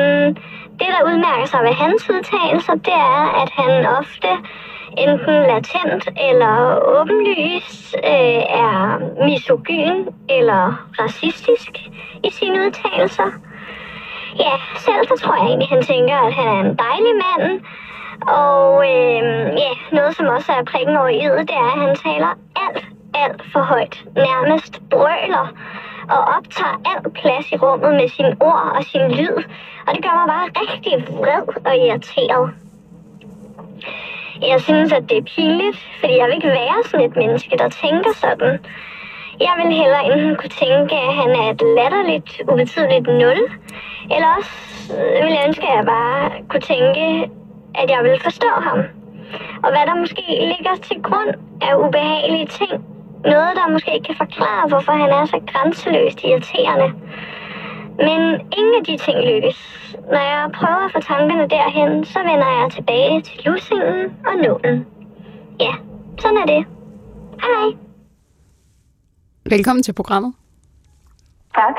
[0.79, 4.31] det, der udmærker sig ved hans udtalelser, det er, at han ofte
[4.97, 6.55] enten latent eller
[6.97, 10.63] åbenlyst øh, er misogyn eller
[11.01, 11.71] racistisk
[12.23, 13.29] i sine udtalelser.
[14.39, 17.61] Ja, selv så tror jeg egentlig, han tænker, at han er en dejlig mand.
[18.21, 19.23] Og øh,
[19.63, 22.31] ja, noget som også er prikken over i det er, at han taler
[22.63, 24.03] alt, alt for højt.
[24.15, 25.47] Nærmest brøler
[26.09, 29.37] og optager alt plads i rummet med sine ord og sin lyd.
[29.87, 32.53] Og det gør mig bare rigtig vred og irriteret.
[34.41, 37.69] Jeg synes, at det er pinligt, fordi jeg vil ikke være sådan et menneske, der
[37.69, 38.59] tænker sådan.
[39.39, 43.39] Jeg vil hellere enten kunne tænke, at han er et latterligt, ubetydeligt nul,
[44.13, 44.53] eller også
[44.93, 47.29] øh, vil jeg ønske, at jeg bare kunne tænke,
[47.75, 48.79] at jeg vil forstå ham.
[49.63, 52.73] Og hvad der måske ligger til grund af ubehagelige ting.
[53.33, 56.89] Noget, der måske ikke kan forklare, hvorfor han er så grænseløst irriterende.
[58.07, 58.21] Men
[58.57, 59.59] ingen af de ting lykkes.
[60.11, 64.85] Når jeg prøver at få tankerne derhen, så vender jeg tilbage til lusingen og nålen.
[65.59, 65.73] Ja,
[66.19, 66.65] sådan er det.
[67.41, 67.67] Hej.
[69.45, 70.33] Velkommen til programmet.
[71.55, 71.75] Tak.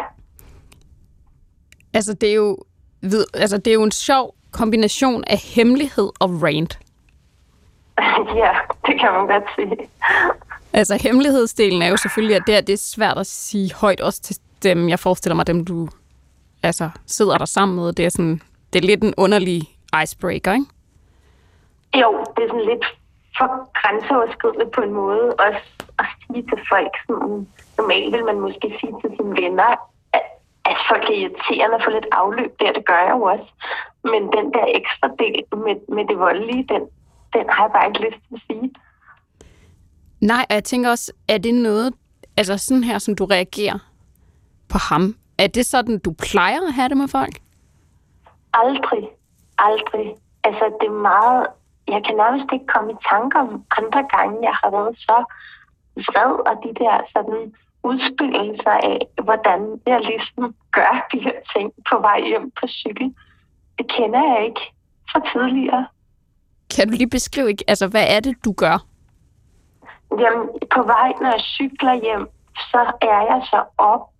[1.94, 2.56] Altså, det er jo,
[3.02, 6.78] ved, altså, det er jo en sjov kombination af hemmelighed og rant.
[8.42, 8.52] ja,
[8.86, 9.88] det kan man godt sige.
[10.72, 14.22] Altså, hemmelighedsdelen er jo selvfølgelig, at det, er, det er svært at sige højt, også
[14.22, 15.88] til dem, jeg forestiller mig, dem du
[16.62, 17.92] altså, sidder der sammen med.
[17.92, 18.40] Det er, sådan,
[18.72, 19.62] det er lidt en underlig
[20.02, 20.66] icebreaker, ikke?
[22.02, 22.86] Jo, det er sådan lidt
[23.38, 23.48] for
[23.80, 25.34] grænseoverskridende på en måde.
[25.46, 25.64] Også
[25.98, 27.46] at sige til folk, sådan,
[27.78, 29.70] normalt vil man måske sige til sine venner,
[30.88, 33.48] folk er irriterende og får lidt afløb der, det gør jeg jo også.
[34.04, 36.82] Men den der ekstra del med, med det voldelige, den,
[37.32, 38.74] den har jeg bare ikke lyst til at sige.
[40.20, 41.94] Nej, og jeg tænker også, er det noget,
[42.36, 43.78] altså sådan her, som du reagerer
[44.68, 47.34] på ham, er det sådan, du plejer at have det med folk?
[48.52, 49.08] Aldrig.
[49.58, 50.14] Aldrig.
[50.44, 51.46] Altså, det er meget...
[51.88, 55.18] Jeg kan nærmest ikke komme i tanker om andre gange, jeg har været så
[56.06, 61.98] vred, og de der sådan udspillelser af, hvordan jeg ligesom gør de her ting på
[61.98, 63.14] vej hjem på cykel.
[63.78, 64.60] Det kender jeg ikke
[65.10, 65.86] fra tidligere.
[66.76, 68.84] Kan du lige beskrive, altså hvad er det, du gør?
[70.20, 72.26] Jamen, på vej, når jeg cykler hjem,
[72.70, 74.10] så er jeg så op,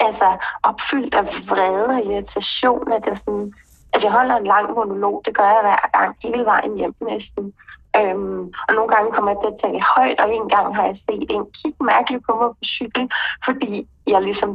[0.00, 0.28] altså
[0.62, 3.52] opfyldt af vrede og irritation, at jeg, sådan,
[3.92, 5.22] at jeg holder en lang monolog.
[5.24, 7.52] Det gør jeg hver gang, hele vejen hjem næsten.
[7.98, 10.96] Øhm, og nogle gange kommer jeg til at tale højt, og en gang har jeg
[11.06, 13.04] set en kigge mærkeligt på mig på cykel,
[13.46, 14.50] fordi jeg ligesom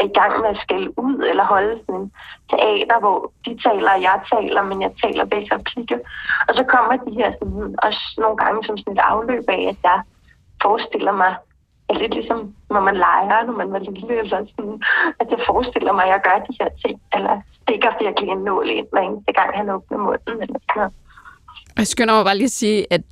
[0.00, 2.12] er i gang med at skælde ud eller holde sådan en
[2.50, 5.98] teater, hvor de taler, og jeg taler, men jeg taler begge replikker.
[6.48, 9.78] Og så kommer de her sådan, også nogle gange som sådan et afløb af, at
[9.82, 9.98] jeg
[10.62, 11.32] forestiller mig,
[11.88, 14.82] er lidt ligesom når man leger, når man var lille, eller sådan,
[15.20, 18.68] at jeg forestiller mig, at jeg gør de her ting, eller stikker virkelig en nål
[18.70, 20.92] ind hver eneste gang, han åbner munden, eller sådan noget.
[21.78, 23.04] Jeg skynder mig bare lige at sige, at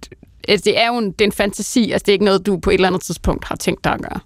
[0.48, 2.52] altså, det er jo en, det er en fantasi, altså det er ikke noget, du
[2.64, 4.20] på et eller andet tidspunkt har tænkt dig at gøre.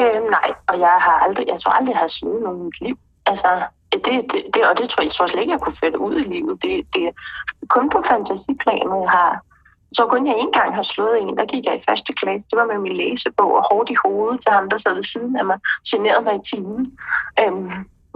[0.00, 2.80] Øh, nej, og jeg har aldrig, jeg tror aldrig, jeg har slået nogen i mit
[2.80, 2.96] liv.
[3.26, 3.50] Altså,
[3.92, 6.06] det, det, det, og det tror jeg, jeg tror slet ikke, jeg kunne føre det
[6.08, 6.54] ud i livet.
[6.64, 7.12] Det, det er
[7.76, 9.32] kun på fantasiplanen, jeg har.
[9.96, 12.44] Så kun jeg en gang har slået en, der gik jeg i første klasse.
[12.50, 15.36] Det var med min læsebog og hårdt i hovedet til ham, der sad ved siden
[15.40, 15.58] af mig.
[15.90, 16.82] Generede mig i timen.
[17.40, 17.70] Øhm,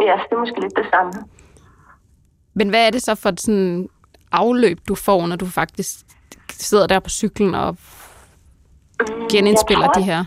[0.09, 1.13] ja, det er måske lidt det samme.
[2.59, 3.89] Men hvad er det så for sådan
[4.43, 5.91] afløb, du får, når du faktisk
[6.51, 7.77] sidder der på cyklen og
[9.33, 10.25] genindspiller Mm, jeg tror, de her?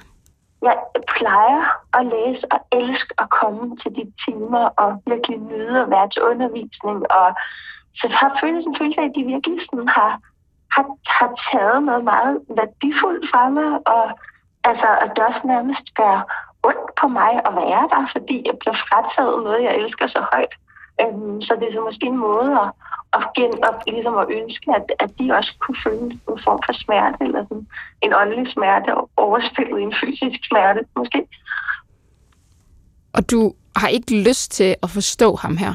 [0.68, 0.76] Jeg
[1.18, 1.62] plejer
[1.98, 6.22] at læse og elske at komme til de timer og virkelig nyde at være til
[6.32, 6.98] undervisning.
[7.20, 7.28] Og
[7.98, 10.12] så jeg har følt en følelse af, at de virkelig sådan har,
[10.76, 10.86] har,
[11.18, 13.70] har taget noget meget værdifuldt fra mig.
[13.96, 14.06] Og
[14.70, 16.16] altså, at det også nærmest gør
[16.70, 20.54] ondt på mig at være der, fordi jeg bliver frataget noget, jeg elsker så højt.
[21.02, 22.70] Øhm, så det er så måske en måde at,
[23.14, 26.74] at, gen, at, ligesom at ønske, at, at de også kunne føle en form for
[26.74, 27.68] smerte, eller sådan
[28.02, 31.28] en åndelig smerte overspillet i en fysisk smerte, måske.
[33.14, 35.74] Og du og har ikke lyst til at forstå ham her.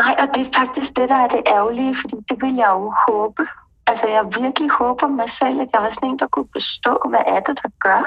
[0.00, 2.94] Nej, og det er faktisk det, der er det ærgerlige, fordi det vil jeg jo
[3.06, 3.42] håbe.
[3.90, 7.24] Altså, jeg virkelig håber mig selv, at jeg var sådan en, der kunne forstå, hvad
[7.34, 8.02] er det, der gør,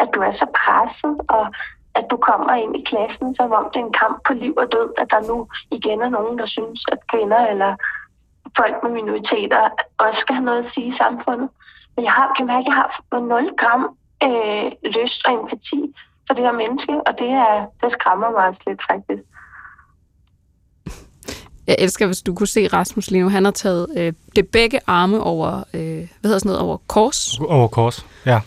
[0.00, 1.44] at du er så presset, og
[1.98, 4.66] at du kommer ind i klassen, som om det er en kamp på liv og
[4.76, 5.36] død, at der nu
[5.76, 7.72] igen er nogen, der synes, at kvinder eller
[8.58, 9.60] folk med minoriteter
[10.04, 11.48] også skal have noget at sige i samfundet.
[11.94, 12.88] Men jeg har, kan mærke, at jeg har
[13.20, 13.82] 0 gram
[14.26, 14.66] øh,
[14.96, 15.80] lyst og empati
[16.26, 19.24] for det her menneske, og det, er, det skræmmer mig også lidt faktisk.
[21.66, 23.28] Jeg elsker, hvis du kunne se Rasmus lige nu.
[23.28, 25.80] Han har taget øh, det begge arme over, øh,
[26.20, 27.40] hvad hedder sådan noget, over kors.
[27.40, 28.40] Over kors, ja.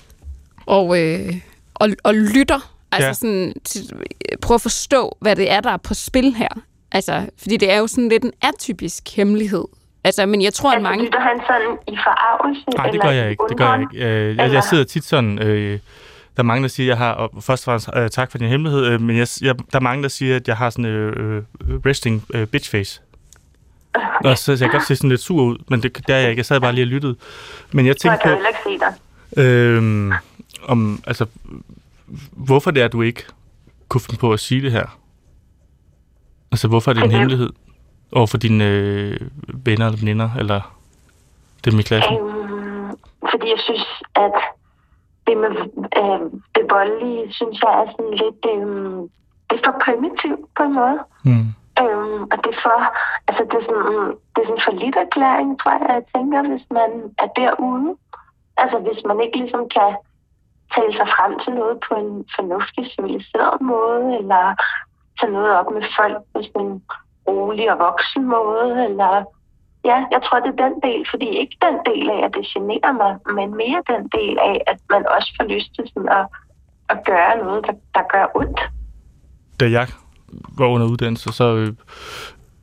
[0.66, 1.34] Og, øh,
[1.74, 2.73] og, og lytter.
[2.94, 3.14] Altså Ja.
[3.14, 3.94] sådan, til,
[4.42, 6.48] prøv at forstå, hvad det er, der er på spil her.
[6.92, 9.64] Altså, fordi det er jo sådan lidt en atypisk hemmelighed.
[10.04, 11.06] Altså, men jeg tror, at Altså, mange...
[11.06, 12.62] lytter han sådan i forarvelse?
[12.78, 13.44] Nej, det eller gør jeg ikke.
[13.50, 14.06] Det gør jeg ikke.
[14.06, 15.40] Øh, jeg, Eller- jeg sidder tit sådan...
[15.40, 15.80] Øh,
[16.38, 17.12] der er mange, der siger, at jeg har...
[17.14, 19.80] Og først og fremmest øh, tak for din hemmelighed, øh, men jeg, jeg, der er
[19.80, 21.44] mange, der siger, at jeg har sådan øh, øh,
[21.86, 23.02] resting øh, bitch face.
[24.26, 26.20] Og så, så jeg kan godt se sådan lidt sur ud, men det, det er
[26.20, 26.40] jeg ikke.
[26.40, 27.16] Jeg sad bare lige og lyttede.
[27.72, 28.84] Men jeg Så jeg tænkte kan på, heller ikke
[29.36, 29.44] se dig.
[29.46, 30.14] øh,
[30.68, 31.26] om, altså,
[32.32, 33.24] hvorfor det er, du ikke
[33.90, 34.86] kunne finde på at sige det her?
[36.52, 37.50] Altså, hvorfor er det en Fordi- hemmelighed
[38.12, 39.20] over for dine øh,
[39.66, 40.62] venner eller veninder, eller
[41.66, 42.14] dem i klassen?
[42.18, 42.92] Øhm,
[43.32, 43.86] fordi jeg synes,
[44.16, 44.36] at
[45.28, 45.52] det med
[46.02, 46.22] øh,
[46.56, 48.42] det voldelige, synes jeg er sådan lidt...
[48.54, 49.10] Øh,
[49.50, 51.00] det er for primitivt på en måde.
[51.30, 51.48] Mm.
[51.82, 52.78] Øhm, og det er for...
[53.28, 56.66] Altså, det er sådan, det er sådan for lidt erklæring, tror jeg, jeg tænker, hvis
[56.80, 56.90] man
[57.24, 57.90] er derude.
[58.62, 59.90] Altså, hvis man ikke ligesom kan
[60.76, 64.44] tale sig frem til noget på en fornuftig, civiliseret måde, eller
[65.18, 66.76] tage noget op med folk på sådan en
[67.28, 69.14] rolig og voksen måde, eller
[69.86, 72.94] Ja, jeg tror, det er den del, fordi ikke den del af, at det generer
[73.02, 76.26] mig, men mere den del af, at man også får lyst til sådan at,
[76.90, 78.60] at gøre noget, der, der gør ondt.
[79.60, 79.88] da jeg
[80.58, 81.74] var under uddannelse, så øh,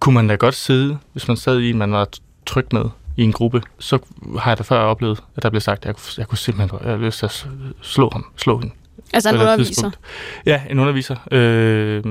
[0.00, 2.08] kunne man da godt sidde, hvis man sad i man var
[2.46, 2.84] tryg med
[3.16, 3.98] i en gruppe, så
[4.38, 6.78] har jeg da før oplevet, at der blev sagt, at jeg, kunne- jeg kunne simpelthen
[6.82, 7.46] jeg havde lyst til at
[7.82, 8.74] slå ham, slå hende.
[9.12, 9.64] Altså, en underviser.
[9.68, 9.98] tidspunkt.
[10.46, 11.16] Ja, en underviser.
[11.30, 12.04] Øh,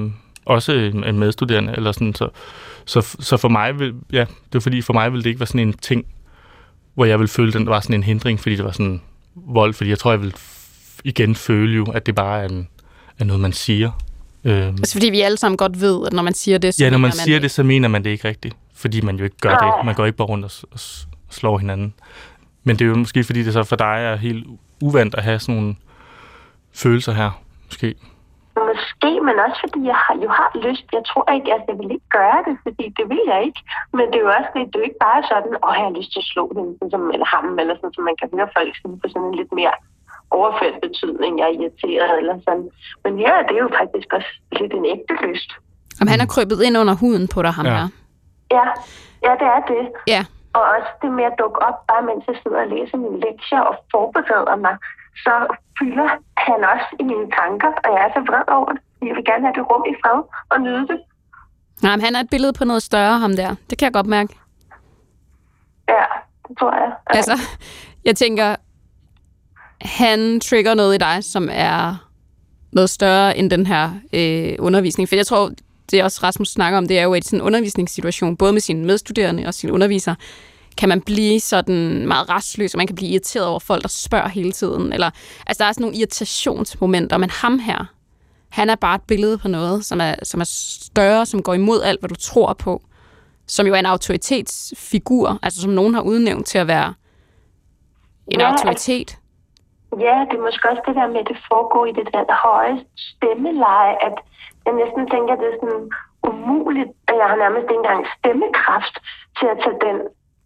[0.46, 2.30] også en, en medstuderende, eller sådan, så,
[2.86, 5.48] så, så for mig vil, ja, det var fordi, for mig ville det ikke være
[5.48, 6.06] sådan en ting,
[6.94, 9.02] hvor jeg ville føle, at den var sådan en hindring, fordi det var sådan
[9.36, 12.68] vold, fordi jeg tror, jeg vil f- igen føle jo, at det bare er, en,
[13.20, 13.92] er noget, man siger.
[14.44, 16.90] Øh, Altså, fordi vi alle sammen godt ved, at når man siger det, så Ja,
[16.90, 18.56] når man mener siger det, så mener man det ikke rigtigt.
[18.82, 19.86] Fordi man jo ikke gør det.
[19.86, 20.80] Man går ikke bare rundt og,
[21.30, 21.94] slår hinanden.
[22.64, 24.48] Men det er jo måske, fordi det så for dig er helt
[24.88, 25.76] uvandt at have sådan nogle
[26.82, 27.32] følelser her.
[27.66, 27.90] Måske.
[28.70, 30.86] Måske, men også fordi jeg har, jo har lyst.
[30.98, 33.62] Jeg tror ikke, at jeg vil ikke gøre det, fordi det vil jeg ikke.
[33.98, 35.94] Men det er jo også det, det er jo ikke bare sådan, at jeg har
[36.00, 38.50] lyst til at slå dem, sådan som, eller ham, eller sådan, som man kan høre
[38.58, 39.74] folk sige på sådan en lidt mere
[40.38, 42.68] overført betydning, jeg er irriteret eller sådan.
[43.04, 45.50] Men her er det jo faktisk også lidt en ægte lyst.
[46.02, 47.76] Om han er krøbet ind under huden på dig, ham Ja.
[47.78, 47.88] her.
[48.58, 48.66] Ja,
[49.26, 49.84] ja det er det.
[50.14, 50.22] Ja.
[50.58, 53.62] Og også det med at dukke op, bare mens jeg sidder og læser mine lektier
[53.70, 54.76] og forbereder mig,
[55.26, 55.34] så
[55.80, 56.08] fylder
[56.46, 58.82] han også i mine tanker, og jeg er så vred over det.
[59.08, 60.20] Jeg vil gerne have det rum i fred
[60.50, 61.00] og nyde det.
[61.84, 63.56] Nej, men han er et billede på noget større, ham der.
[63.70, 64.34] Det kan jeg godt mærke.
[65.90, 66.06] Ja,
[66.48, 66.92] det tror jeg.
[67.06, 67.36] Altså,
[68.06, 68.56] jeg tænker,
[69.82, 72.10] han trigger noget i dig, som er
[72.72, 75.10] noget større end den her øh, undervisning.
[75.10, 75.50] For jeg tror,
[75.92, 78.62] det er også Rasmus snakker om, det er jo, i sådan en undervisningssituation, både med
[78.62, 80.16] sine medstuderende og sine undervisere,
[80.78, 84.28] kan man blive sådan meget restløs, og man kan blive irriteret over folk, der spørger
[84.28, 84.94] hele tiden.
[84.94, 85.10] Eller,
[85.48, 87.86] altså, der er sådan nogle irritationsmomenter, men ham her,
[88.50, 90.50] han er bare et billede på noget, som er, som er
[90.82, 92.82] større, som går imod alt, hvad du tror på.
[93.48, 96.94] Som jo er en autoritetsfigur, altså som nogen har udnævnt til at være
[98.28, 99.18] en Ja, autoritet.
[100.00, 102.78] Ja, det er måske også det der med, at det foregår i det der høje
[102.96, 104.16] stemmeleje, at
[104.66, 105.90] jeg næsten tænker, at det er sådan
[106.30, 108.96] umuligt, at jeg har nærmest ikke engang stemmekraft
[109.40, 109.98] til at tage den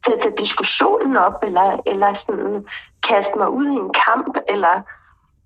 [0.04, 2.66] til at tage diskussionen op, eller, eller sådan
[3.10, 4.76] kaste mig ud i en kamp, eller,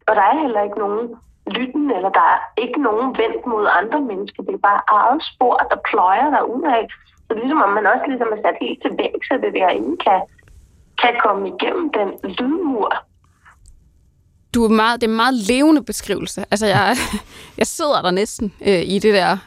[0.08, 1.16] og der er heller ikke nogen
[1.58, 4.44] lytten, eller der er ikke nogen vendt mod andre mennesker.
[4.44, 6.84] Det er bare eget spor, der pløjer der ud af.
[7.28, 10.20] Så ligesom om man også ligesom er sat helt til væk, så det derinde kan,
[11.02, 12.92] kan komme igennem den lydmur,
[14.58, 16.46] du er meget, det er en meget levende beskrivelse.
[16.52, 16.96] Altså, jeg,
[17.60, 19.38] jeg sidder der næsten øh, i det der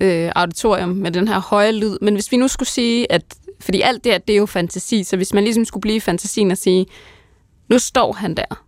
[0.00, 1.98] øh, auditorium med den her høje lyd.
[2.00, 3.22] Men hvis vi nu skulle sige, at...
[3.60, 5.04] Fordi alt det her, det er jo fantasi.
[5.04, 6.86] Så hvis man ligesom skulle blive i fantasien og sige,
[7.68, 8.64] nu står han der,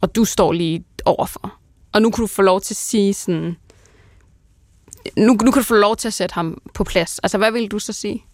[0.00, 1.54] og du står lige overfor.
[1.94, 3.56] Og nu kunne du få lov til at sige sådan...
[5.16, 7.18] Nu, nu kan du få lov til at sætte ham på plads.
[7.18, 8.24] Altså, hvad vil du så sige?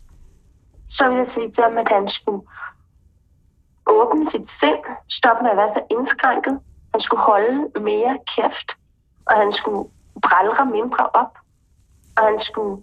[0.91, 2.43] så vil jeg sige til ham, at han skulle
[3.87, 6.61] åbne sit sind, stoppe med at være så indskrænket.
[6.93, 8.69] Han skulle holde mere kæft,
[9.27, 9.91] og han skulle
[10.23, 11.35] brælre mindre op,
[12.17, 12.83] og han skulle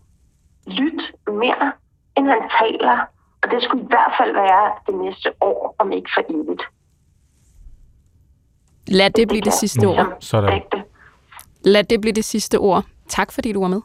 [0.67, 1.71] lytte mere,
[2.17, 2.97] end han taler.
[3.43, 6.63] Og det skulle i hvert fald være det næste år, om ikke for evigt.
[8.87, 10.17] Lad det blive det sidste ord.
[10.19, 10.61] Sådan.
[11.65, 12.85] Lad det blive det sidste ord.
[13.07, 13.81] Tak fordi du var med.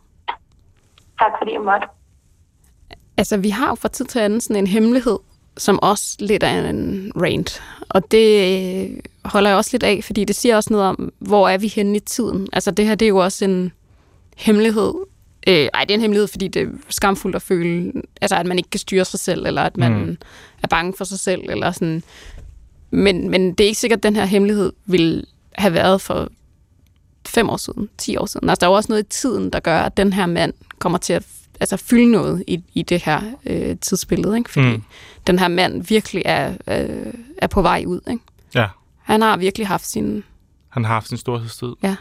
[1.18, 1.86] Tak fordi jeg måtte.
[3.16, 5.18] Altså, vi har jo fra tid til anden sådan en hemmelighed,
[5.56, 7.62] som også lidt er en rant.
[7.90, 11.58] Og det holder jeg også lidt af, fordi det siger også noget om, hvor er
[11.58, 12.48] vi henne i tiden.
[12.52, 13.72] Altså, det her, det er jo også en
[14.36, 14.94] hemmelighed.
[15.46, 18.58] Øh, ej, det er en hemmelighed, fordi det er skamfuldt at føle, altså, at man
[18.58, 20.16] ikke kan styre sig selv, eller at man Mm.
[20.62, 22.02] er bange for sig selv, eller sådan.
[22.90, 26.28] Men, men det er ikke sikkert, at den her hemmelighed ville have været for
[27.26, 28.48] fem år siden, 10 år siden.
[28.48, 30.98] Altså, der er jo også noget i tiden, der gør, at den her mand kommer
[30.98, 31.26] til at
[31.60, 34.38] altså, fylde noget i, i det her øh, tidsbillede.
[34.38, 34.50] Ikke?
[34.50, 34.82] Fordi mm.
[35.26, 38.00] den her mand virkelig er, øh, er på vej ud.
[38.10, 38.22] Ikke?
[39.04, 40.24] Han har virkelig haft sin...
[40.68, 41.72] han har haft sin storhedstid.
[41.82, 41.96] Ja.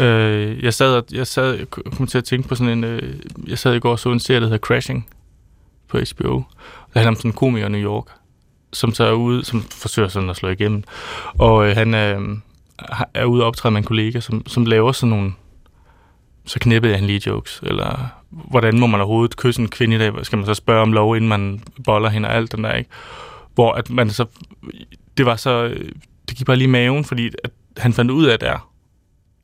[0.00, 3.58] Øh, jeg sad, jeg sad, jeg kom til at tænke på sådan en, øh, jeg
[3.58, 5.08] sad i går og så en serie, der hedder Crashing
[5.88, 6.36] på HBO.
[6.36, 6.44] Det
[6.94, 8.06] handler om sådan en komiker i New York,
[8.72, 10.84] som så er ude, som forsøger sådan at slå igennem.
[11.38, 12.38] Og øh, han øh,
[13.14, 15.32] er ude og optræde med en kollega, som, som laver sådan nogle,
[16.44, 20.26] så knippede han lige jokes, eller hvordan må man overhovedet kysse en kvinde i dag?
[20.26, 22.90] Skal man så spørge om lov, inden man boller hende og alt den der, ikke?
[23.54, 24.26] Hvor at man så,
[25.16, 25.92] det var så, øh,
[26.28, 28.70] det gik bare lige i maven, fordi at han fandt ud af der,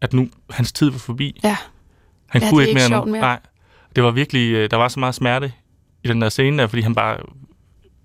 [0.00, 1.40] at nu hans tid var forbi.
[1.44, 1.56] Ja.
[2.26, 2.98] Han Ja, kunne ikke mere ikke nu.
[3.00, 3.20] sjovt mere.
[3.20, 3.40] Nej.
[3.96, 5.52] Det var virkelig, øh, der var så meget smerte
[6.04, 7.16] i den der scene der, fordi han bare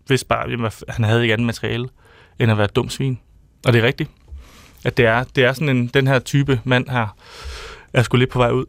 [0.07, 1.87] vidste bare, jamen, han havde ikke andet materiale,
[2.39, 3.19] end at være et dumt svin.
[3.67, 4.11] Og det er rigtigt.
[4.83, 7.07] At det er, det er sådan en, den her type mand her,
[7.93, 8.65] er sgu lidt på vej ud.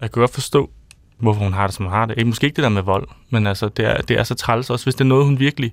[0.00, 0.70] Jeg kan godt forstå,
[1.18, 2.18] hvorfor hun har det, som hun har det.
[2.18, 4.70] Ikke, måske ikke det der med vold, men altså, det er, det er så træls
[4.70, 5.72] også, hvis det er noget, hun virkelig,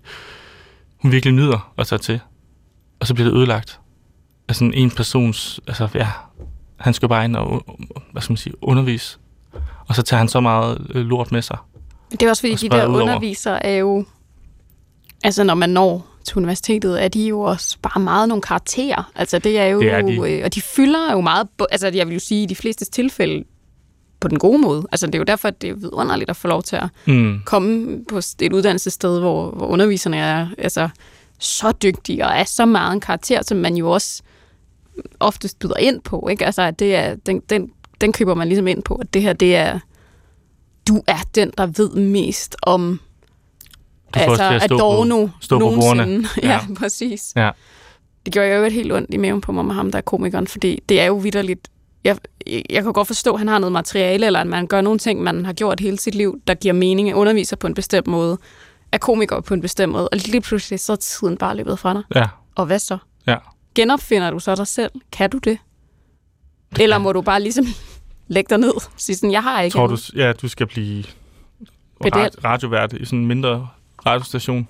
[0.97, 2.19] hun virkelig nyder at tage til.
[3.01, 3.79] Og så bliver det ødelagt
[4.47, 6.07] af sådan en persons, altså ja,
[6.77, 7.63] han skal bare ind og,
[8.11, 9.17] hvad skal man sige, undervise.
[9.87, 11.57] Og så tager han så meget øh, lort med sig.
[12.11, 14.05] Det er også fordi, Og de der undervisere er jo...
[15.23, 19.11] Altså, når man når til universitetet, er de jo også bare meget nogle karakterer.
[19.15, 19.81] Altså, det er jo...
[19.81, 20.31] Det er de.
[20.31, 21.47] Øh, og de fylder jo meget...
[21.71, 23.43] Altså, jeg vil jo sige, i de fleste tilfælde
[24.19, 24.87] på den gode måde.
[24.91, 27.39] Altså, det er jo derfor, at det er vidunderligt at få lov til at Mm.
[27.45, 30.89] komme på et uddannelsessted, hvor, hvor underviserne er altså,
[31.41, 34.21] så dygtige og er så meget en karakter, som man jo også
[35.19, 36.27] oftest byder ind på.
[36.31, 36.45] Ikke?
[36.45, 37.71] Altså, at det er, den, den,
[38.01, 39.79] den køber man ligesom ind på, at det her, det er,
[40.87, 42.99] du er den, der ved mest om
[44.13, 46.27] Du får til at på- Adorno stå på nogensinde.
[46.43, 46.47] Ja.
[46.47, 46.53] Ja.
[46.53, 47.33] ja, præcis.
[47.35, 47.49] Ja.
[48.25, 50.47] Det gjorde jo et helt ondt i maven på mig med ham, der er komikeren,
[50.47, 51.67] fordi det er jo vidderligt.
[52.03, 52.17] Jeg,
[52.69, 55.21] jeg, kan godt forstå, at han har noget materiale, eller at man gør nogle ting,
[55.23, 58.37] man har gjort hele sit liv, der giver mening, underviser på en bestemt måde,
[58.91, 61.93] er komiker på en bestemt måde, og lige pludselig så er tiden bare løbet fra
[61.93, 62.03] dig.
[62.15, 62.97] Ja, Og hvad så?
[63.27, 63.35] ja.
[63.75, 64.91] Genopfinder du så dig selv?
[65.11, 65.57] Kan du det?
[66.79, 67.65] Eller må du bare ligesom
[68.27, 71.03] lægge dig ned og sige sådan, jeg har ikke Tror du, ja, du skal blive
[72.01, 72.19] Pedel.
[72.21, 73.67] rad- radiovært i sådan en mindre
[74.05, 74.67] radiostation?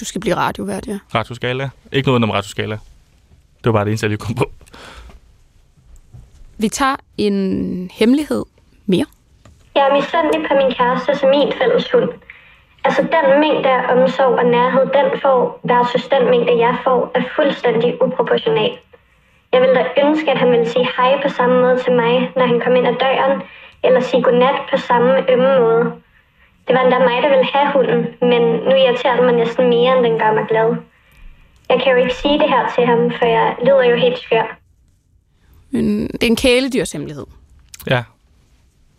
[0.00, 0.98] du skal blive radiovært, ja.
[1.14, 1.70] Radioskala?
[1.92, 2.74] Ikke noget om radioskala.
[3.58, 4.50] Det var bare det eneste, jeg lige kom på.
[6.58, 8.44] Vi tager en hemmelighed
[8.86, 9.06] mere.
[9.74, 12.10] Jeg er misundelig på min kæreste som min fælles hund.
[12.86, 17.22] Altså den mængde af omsorg og nærhed, den får versus den mængde, jeg får, er
[17.36, 18.72] fuldstændig uproportional.
[19.52, 22.46] Jeg ville da ønske, at han ville sige hej på samme måde til mig, når
[22.46, 23.42] han kom ind ad døren,
[23.84, 25.84] eller sige godnat på samme ømme måde.
[26.66, 29.96] Det var endda mig, der ville have hunden, men nu irriterer den mig næsten mere,
[29.96, 30.76] end den gør mig glad.
[31.70, 34.58] Jeg kan jo ikke sige det her til ham, for jeg lyder jo helt skør.
[36.12, 37.26] Det er en kæledyrshemmelighed.
[37.90, 38.02] Ja,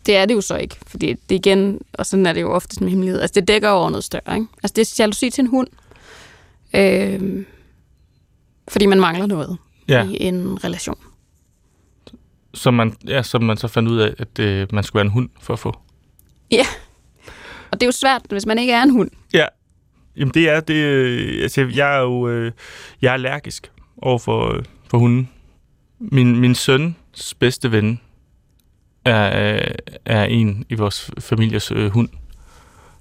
[0.07, 2.83] Det er det jo så ikke, fordi det igen, og sådan er det jo ofte
[2.83, 4.47] med hemmelighed, altså det dækker over noget større, ikke?
[4.63, 5.67] Altså det er jalousi til en hund,
[6.75, 7.45] øh,
[8.67, 10.07] fordi man mangler noget ja.
[10.07, 10.97] i en relation.
[12.53, 15.11] Som man, ja, som man så fandt ud af, at øh, man skulle være en
[15.11, 15.79] hund for at få.
[16.51, 16.65] Ja,
[17.71, 19.11] og det er jo svært, hvis man ikke er en hund.
[19.33, 19.45] Ja.
[20.17, 20.73] Jamen det er det.
[20.73, 22.51] Øh, altså, jeg er jo øh,
[23.01, 25.29] jeg er allergisk over for, øh, for hunden.
[25.99, 27.99] Min, min søns bedste ven
[29.07, 32.09] er, øh, er en i vores families øh, hund.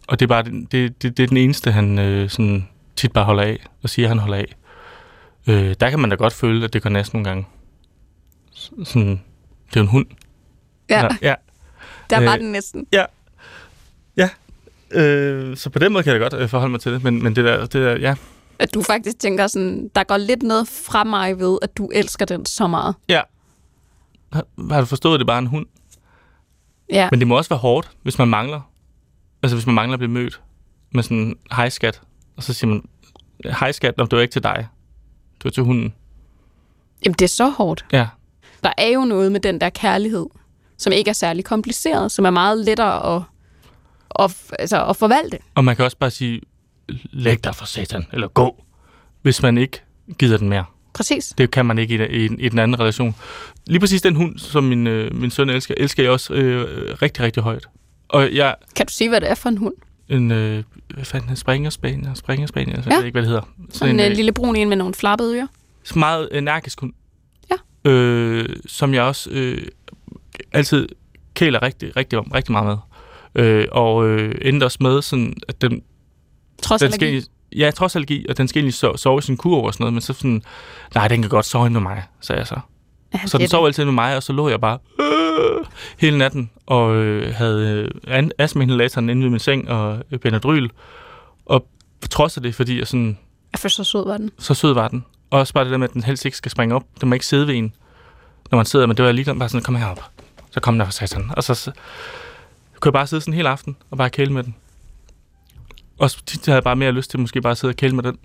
[0.09, 3.25] Og det er bare det, det, det er den eneste, han øh, sådan tit bare
[3.25, 4.57] holder af og siger, at han holder af.
[5.47, 7.47] Øh, der kan man da godt føle, at det går næsten nogle gange.
[8.85, 9.21] Sådan,
[9.71, 10.07] det er jo en hund.
[10.89, 11.35] Ja, ja.
[12.11, 12.87] der var øh, den næsten.
[14.91, 17.05] Øh, så på den måde kan jeg da godt øh, forholde mig til det.
[17.05, 18.15] Men, men det der, det der, ja,
[18.59, 22.25] At du faktisk tænker sådan, der går lidt noget fra mig ved, at du elsker
[22.25, 22.95] den så meget.
[23.09, 23.21] Ja.
[24.33, 25.67] Har, har du forstået, at det er bare en hund?
[26.91, 28.61] Ja, Men det må også være hårdt, hvis man mangler.
[29.43, 30.41] Altså hvis man mangler at blive mødt
[30.91, 32.01] med sådan en hej skat.
[32.37, 32.89] Og så siger man,
[33.45, 34.69] hej skat, Nå, det var ikke til dig.
[35.39, 35.95] Det var til hunden.
[37.05, 37.87] Jamen, det er så hårdt.
[37.93, 38.09] Ja.
[38.65, 40.27] Der er jo noget med den der kærlighed,
[40.79, 43.23] som ikke er særlig kompliceret, som er meget lettere at,
[44.21, 45.39] at, altså at forvalte.
[45.55, 46.41] Og man kan også bare sige,
[47.11, 48.65] læg dig for satan, eller gå,
[49.23, 49.83] hvis man ikke
[50.19, 50.65] gider den mere.
[50.97, 51.35] Præcis.
[51.39, 53.15] Det kan man ikke i, i, i den anden relation.
[53.67, 57.25] Lige præcis den hund, som min, øh, min søn elsker, elsker jeg også øh, rigtig,
[57.25, 57.67] rigtig højt.
[58.09, 59.75] Og jeg, Kan du sige, hvad det er for en hund?
[60.09, 60.63] en, øh,
[60.95, 62.97] hvad fanden, en springerspanier, springerspanier, jeg Ja.
[62.97, 63.49] ved ikke, hvad det hedder.
[63.71, 65.47] Sådan en, en øh, lille brun en med nogle flappede ører.
[65.97, 66.93] meget energisk hund.
[67.85, 67.91] Ja.
[67.91, 69.59] Øh, som jeg også øh,
[70.53, 70.89] altid
[71.35, 72.67] kæler rigtig, rigtig, om, rigtig meget
[73.35, 73.45] med.
[73.45, 75.83] Øh, og øh, endte også med, sådan, at den,
[76.63, 77.05] Trods den skal allergi.
[77.07, 79.85] egentlig, ja, trods allergi, og den skal egentlig sove, sove i sin kur og sådan
[79.85, 80.43] noget, men så sådan,
[80.95, 82.61] nej, den kan godt sove med mig, sagde jeg så.
[83.15, 85.65] Ja, Så den sov altid med mig, og så lå jeg bare øh,
[85.99, 90.69] hele natten, og øh, havde øh, astmainhalatoren inde ved min seng, og øh, Benadryl,
[91.47, 91.67] og
[92.11, 93.19] trods af det, fordi jeg sådan,
[93.53, 93.61] det.
[93.61, 94.31] For så sød var den.
[94.39, 95.05] så sød var den.
[95.31, 96.83] Og også bare det der med, at den helst ikke skal springe op.
[97.01, 97.75] Den må ikke sidde ved en,
[98.51, 98.87] når man sidder.
[98.87, 100.05] Men det var lige bare sådan, kom herop.
[100.51, 101.31] Så kom der for satan.
[101.37, 101.71] Og så, så
[102.81, 104.55] kunne jeg bare sidde sådan hele aften og bare kæle med den.
[105.99, 108.03] Og tit havde jeg bare mere lyst til måske bare at sidde og kæle med
[108.03, 108.17] den.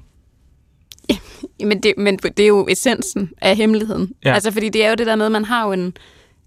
[1.63, 4.11] Men det, men det er jo essensen af hemmeligheden.
[4.23, 4.29] Ja.
[4.29, 4.33] Ja.
[4.33, 5.93] Altså, fordi det er jo det der med, at man har jo en...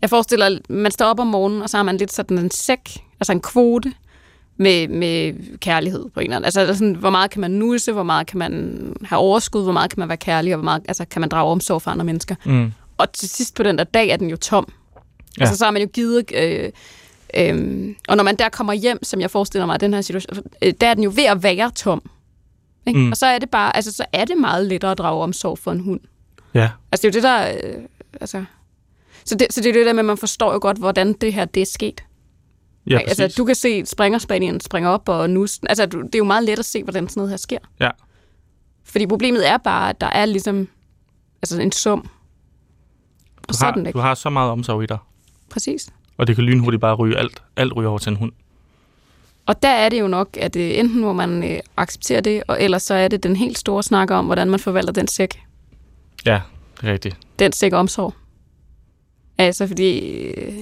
[0.00, 2.90] Jeg forestiller, man står op om morgenen, og så har man lidt sådan en sæk,
[3.20, 3.92] altså en kvote
[4.56, 6.44] med, med kærlighed på en eller anden.
[6.44, 9.72] Altså, altså sådan, hvor meget kan man nusse, hvor meget kan man have overskud, hvor
[9.72, 12.04] meget kan man være kærlig, og hvor meget altså, kan man drage omsorg for andre
[12.04, 12.34] mennesker.
[12.44, 12.72] Mm.
[12.98, 14.66] Og til sidst på den der dag er den jo tom.
[14.68, 15.00] Ja.
[15.38, 15.42] Ja.
[15.42, 16.24] Altså, så har man jo givet...
[16.34, 16.70] Øh,
[17.36, 20.72] øh, og når man der kommer hjem, som jeg forestiller mig, den her situation, øh,
[20.80, 22.10] der er den jo ved at være tom.
[22.86, 23.00] Ikke?
[23.00, 23.10] Mm.
[23.10, 25.72] Og så er det bare, altså, så er det meget lettere at drage omsorg for
[25.72, 26.00] en hund.
[26.54, 26.70] Ja.
[26.92, 27.70] Altså, det er jo det, der...
[27.78, 27.84] Øh,
[28.20, 28.44] altså,
[29.24, 31.32] så, det, så det er det der med, at man forstår jo godt, hvordan det
[31.32, 32.04] her det er sket.
[32.86, 33.36] Ja, altså, præcis.
[33.36, 35.46] du kan se springerspanien springe op og nu...
[35.62, 37.58] Altså, det er jo meget let at se, hvordan sådan noget her sker.
[37.80, 37.90] Ja.
[38.84, 40.68] Fordi problemet er bare, at der er ligesom
[41.42, 42.08] altså en sum.
[43.48, 43.96] Du har, den ikke.
[43.96, 44.98] du har så meget omsorg i dig.
[45.50, 45.88] Præcis.
[46.16, 47.42] Og det kan lynhurtigt bare ryge alt.
[47.56, 48.32] Alt ryger over til en hund.
[49.46, 52.62] Og der er det jo nok, at øh, enten må man øh, acceptere det, og
[52.62, 55.42] ellers så er det den helt store snak om, hvordan man forvalter den sæk.
[56.26, 56.40] Ja,
[56.80, 57.18] det er rigtigt.
[57.38, 58.14] Den sæk omsorg.
[59.38, 60.54] Altså, fordi øh,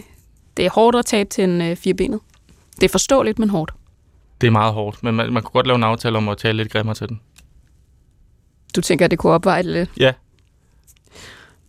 [0.56, 2.20] det er hårdt at tabe til en firebenet.
[2.76, 3.72] Det er forståeligt, men hårdt.
[4.40, 6.56] Det er meget hårdt, men man, man kunne godt lave en aftale om at tale
[6.56, 7.20] lidt grimmere til den.
[8.76, 9.90] Du tænker, at det kunne opveje det lidt?
[9.96, 10.12] Ja.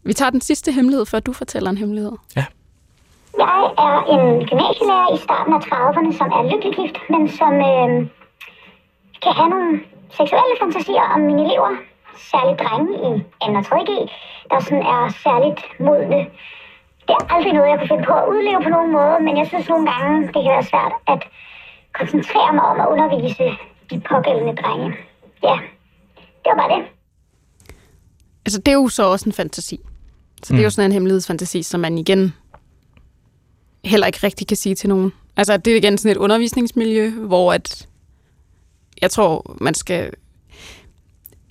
[0.03, 2.11] Vi tager den sidste hemmelighed, før du fortæller en hemmelighed.
[3.37, 7.89] Jeg er en gymnasielærer i starten af 30'erne, som er lykkelig gift, men som øh,
[9.23, 9.71] kan have nogle
[10.17, 11.71] seksuelle fantasier om mine elever,
[12.31, 13.11] særligt drenge i
[13.41, 13.59] 2.
[13.59, 13.75] og 3.
[13.89, 13.91] G,
[14.51, 16.21] der sådan er særligt modne.
[17.07, 19.47] Det er aldrig noget, jeg kunne finde på at udleve på nogen måde, men jeg
[19.47, 21.21] synes nogle gange, det kan være svært at
[21.99, 23.45] koncentrere mig om at undervise
[23.89, 24.89] de pågældende drenge.
[25.47, 25.55] Ja,
[26.41, 26.81] det var bare det.
[28.45, 29.79] Altså, det er jo så også en fantasi.
[30.43, 32.33] Så det er jo sådan en hemmelighedsfantasi, som man igen
[33.85, 35.11] heller ikke rigtig kan sige til nogen.
[35.37, 37.87] Altså, det er igen sådan et undervisningsmiljø, hvor at
[39.01, 40.11] jeg tror, man skal...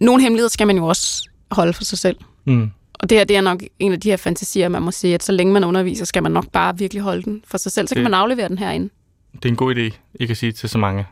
[0.01, 2.17] Nogle hemmeligheder skal man jo også holde for sig selv.
[2.45, 2.71] Mm.
[2.95, 5.23] Og det her, det er nok en af de her fantasier, man må sige, at
[5.23, 7.89] så længe man underviser, skal man nok bare virkelig holde den for sig selv.
[7.89, 8.89] Så kan Det- man aflevere den herinde.
[9.33, 11.07] Det er en god idé, I kan sige til så mange.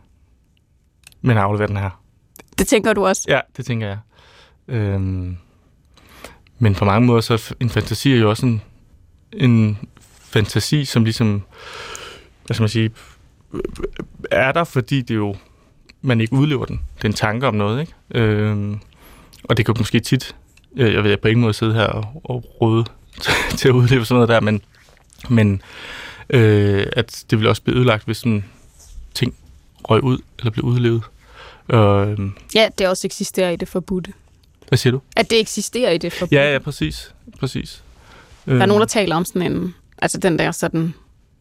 [1.23, 2.01] Men aflever den her.
[2.59, 3.25] Det tænker du også.
[3.29, 3.99] Ja, det tænker jeg.
[4.69, 5.37] Øhm,
[6.59, 8.63] men på mange måder, så er en fantasi er jo også en,
[9.33, 9.79] en
[10.31, 11.43] fantasi, som ligesom,
[12.47, 12.91] hvad skal man sige,
[14.31, 15.37] er der, fordi det jo,
[16.03, 16.81] man ikke udlever den.
[16.97, 17.93] Det er en tanke om noget, ikke?
[18.11, 18.81] Øhm,
[19.45, 20.37] og det kan måske tit,
[20.77, 22.85] øh, jeg ved på ingen måde sidde her og, og råde
[23.59, 24.61] til at udleve sådan noget der, men,
[25.31, 25.63] men
[26.31, 28.45] øh, at det vil også blive ødelagt, hvis sådan
[29.15, 29.35] ting
[29.85, 31.03] røg ud, eller blev udlevet.
[31.73, 34.13] Øhm, Ja, det også eksisterer i det forbudte.
[34.69, 35.01] hvad siger du?
[35.17, 36.37] At det eksisterer i det forbudte.
[36.37, 37.15] Ja, ja, præcis.
[37.41, 37.83] præcis.
[38.47, 40.95] Der er nogen, der taler om sådan en, altså den der sådan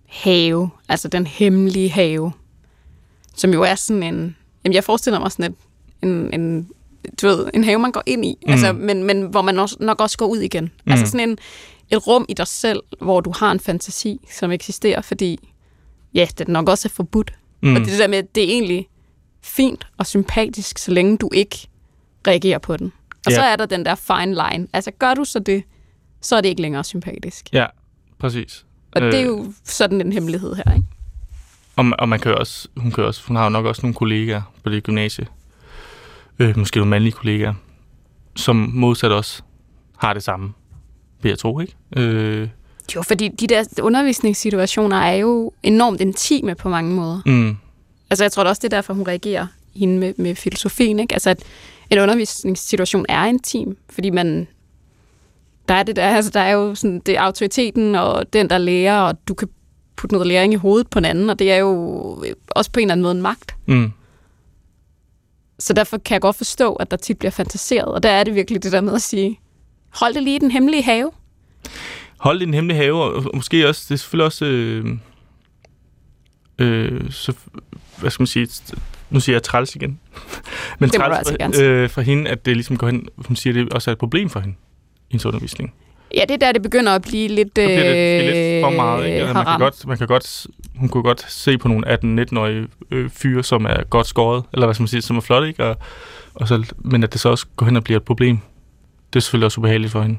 [0.08, 2.32] have, altså den hemmelige have,
[3.36, 5.58] som jo er sådan en, jamen jeg forestiller mig sådan et,
[6.02, 6.70] en, en,
[7.22, 8.52] du ved, en have, man går ind i, mm.
[8.52, 10.64] altså, men, men hvor man også, nok også går ud igen.
[10.86, 10.92] Mm.
[10.92, 11.38] Altså sådan en,
[11.92, 15.50] et rum i dig selv, hvor du har en fantasi, som eksisterer, fordi,
[16.14, 17.34] ja, det er nok også er forbudt.
[17.62, 17.76] Mm.
[17.76, 18.88] Og det er der med, at det er egentlig
[19.42, 21.68] fint og sympatisk, så længe du ikke
[22.28, 22.92] reagerer på den.
[23.26, 23.36] Og Ja.
[23.36, 24.68] så er der den der fine line.
[24.74, 25.64] Altså gør du så det,
[26.22, 27.50] så er det ikke længere sympatisk.
[27.54, 27.66] Ja,
[28.20, 28.66] præcis.
[28.92, 29.12] Og øh.
[29.12, 30.88] det er Øh, jo sådan en hemmelighed her, ikke?
[31.76, 34.42] Og, og man kan også, hun, kan også, hun har jo nok også nogle kollegaer
[34.64, 35.28] på det gymnasie,
[36.40, 37.54] øh, måske nogle mandlige kollegaer,
[38.36, 39.42] som modsat også
[39.98, 40.54] har det samme,
[41.22, 41.76] vil jeg tro, ikke?
[41.98, 42.48] Øh,
[42.96, 47.22] Jo, fordi de der undervisningssituationer er jo enormt intime på mange måder.
[47.26, 47.58] mm,
[48.10, 51.14] Altså, jeg tror da også, det er derfor, hun reagerer hende med, med filosofien, ikke?
[51.16, 51.44] Altså, at
[51.90, 54.48] en undervisningssituation er intim, fordi man
[55.70, 58.58] Der er, det der, altså, der er jo sådan, det er autoriteten og den, der
[58.58, 59.48] lærer, og du kan
[59.96, 62.84] putte noget læring i hovedet på en anden, og det er jo også på en
[62.84, 63.56] eller anden måde en magt.
[63.66, 63.92] Mm.
[65.60, 68.36] Så derfor kan jeg godt forstå, at der tit bliver fantaseret, og der er det
[68.36, 69.40] virkelig det der med at sige,
[69.90, 71.12] hold det lige i den hemmelige have.
[72.18, 74.86] Hold din hemmelige have, og måske også, det er selvfølgelig også, øh,
[76.60, 77.34] øh, så,
[77.98, 78.48] hvad skal man sige,
[79.10, 80.00] nu siger jeg træls igen.
[80.80, 81.66] Men Det træls altså sige.
[81.66, 84.30] øh, for hende, at det ligesom går hen, hun siger, det også er et problem
[84.30, 84.69] for hende i
[85.26, 85.74] undervisning.
[86.16, 89.06] Ja, det er der, det begynder at blive lidt, bliver det, lidt for øh, meget.
[89.06, 89.18] Ikke?
[89.18, 91.88] Altså, man, kan godt, man kan godt, hun kunne godt se på nogle
[92.24, 95.48] 18-19-årige øh, fyre, som er godt skåret, eller hvad skal man sige, som er flotte,
[95.48, 95.66] ikke?
[95.66, 95.78] Og,
[96.34, 98.38] og så, men at det så også går hen og bliver et problem.
[99.14, 100.18] Det er selvfølgelig også ubehageligt for hende.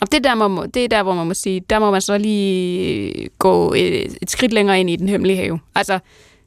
[0.00, 2.00] Og det er, der, må, det er der, hvor man må sige, der må man
[2.00, 5.58] så lige gå et, et skridt længere ind i den hemmelige have.
[5.74, 5.98] Altså,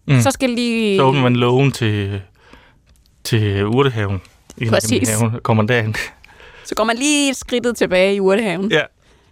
[0.08, 0.22] Mm.
[0.22, 0.98] så skal lige...
[0.98, 2.22] Så åbner man lågen til,
[3.24, 4.22] til urtehaven.
[4.58, 5.10] I Præcis.
[5.44, 5.96] kommer derind.
[6.72, 8.72] Så går man lige skridtet tilbage i urtehaven.
[8.72, 8.82] Ja.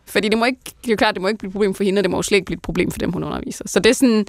[0.05, 1.83] Fordi det, må ikke, det er jo klart, det må ikke blive et problem for
[1.83, 3.63] hende, og det må jo slet ikke blive et problem for dem, hun underviser.
[3.67, 4.25] Så det er, sådan,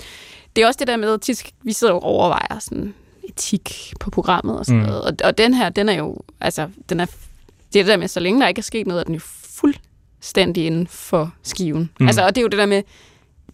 [0.57, 4.11] det er også det der med, at tit, vi sidder og overvejer sådan etik på
[4.11, 4.87] programmet og sådan Mm.
[4.87, 5.03] noget.
[5.03, 7.05] Og, og den her, den er jo, altså, den er,
[7.73, 9.21] det er det der med, så længe der ikke er sket noget, er den jo
[9.61, 11.81] fuldstændig inden for skiven.
[11.83, 11.89] Mm.
[12.01, 12.07] Mm.
[12.07, 12.83] Altså, og det er jo det der med,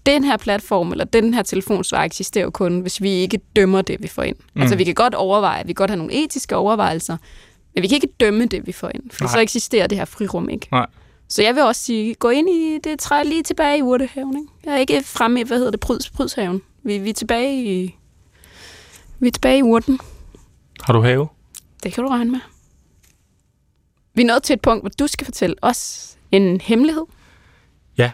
[0.07, 4.03] den her platform, eller den her telefonsvar eksisterer jo kun, hvis vi ikke dømmer det,
[4.03, 4.37] vi får ind.
[4.55, 4.61] Mm.
[4.61, 7.17] Altså, vi kan godt overveje, vi kan godt have nogle etiske overvejelser,
[7.77, 9.33] men vi kan ikke dømme det, vi får ind, for Nej.
[9.33, 10.69] så eksisterer det her frirum ikke.
[10.73, 10.87] Nej.
[11.29, 14.37] Så jeg vil også sige, gå ind i det træ lige tilbage i urtehaven.
[14.37, 14.53] Ikke?
[14.65, 16.63] Jeg er ikke fremme i, hvad hedder det, Pryds, Prydshaven.
[16.83, 17.97] Vi, vi, er tilbage i,
[19.19, 20.01] vi er tilbage i urten.
[20.83, 21.29] Har du have?
[21.83, 22.41] Det kan du regne med.
[24.15, 27.05] Vi er nået til et punkt, hvor du skal fortælle os en hemmelighed.
[27.99, 28.11] Ja.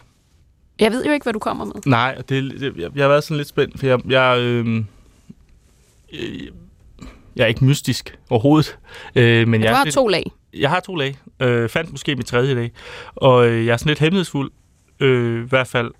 [0.81, 1.75] Jeg ved jo ikke, hvad du kommer med.
[1.87, 4.85] Nej, det, det, jeg, jeg har været sådan lidt spændt, for jeg, jeg, øh,
[6.13, 6.51] jeg,
[7.37, 8.79] jeg er ikke mystisk overhovedet.
[9.17, 10.23] Øh, men Du jeg, er har lidt- to lag.
[10.55, 11.17] Jeg har to lag.
[11.41, 12.71] Øh, fandt måske mit tredje lag.
[13.15, 14.51] Og øh, jeg er sådan lidt hemmelighedsfuld.
[15.01, 15.91] Øh, I hvert fald,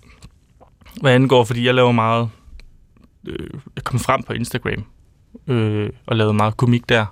[1.01, 2.29] hvad angår, fordi jeg laver meget...
[3.27, 4.85] Øh, jeg kom frem på Instagram.
[5.47, 7.05] Øh, og lavede meget komik der.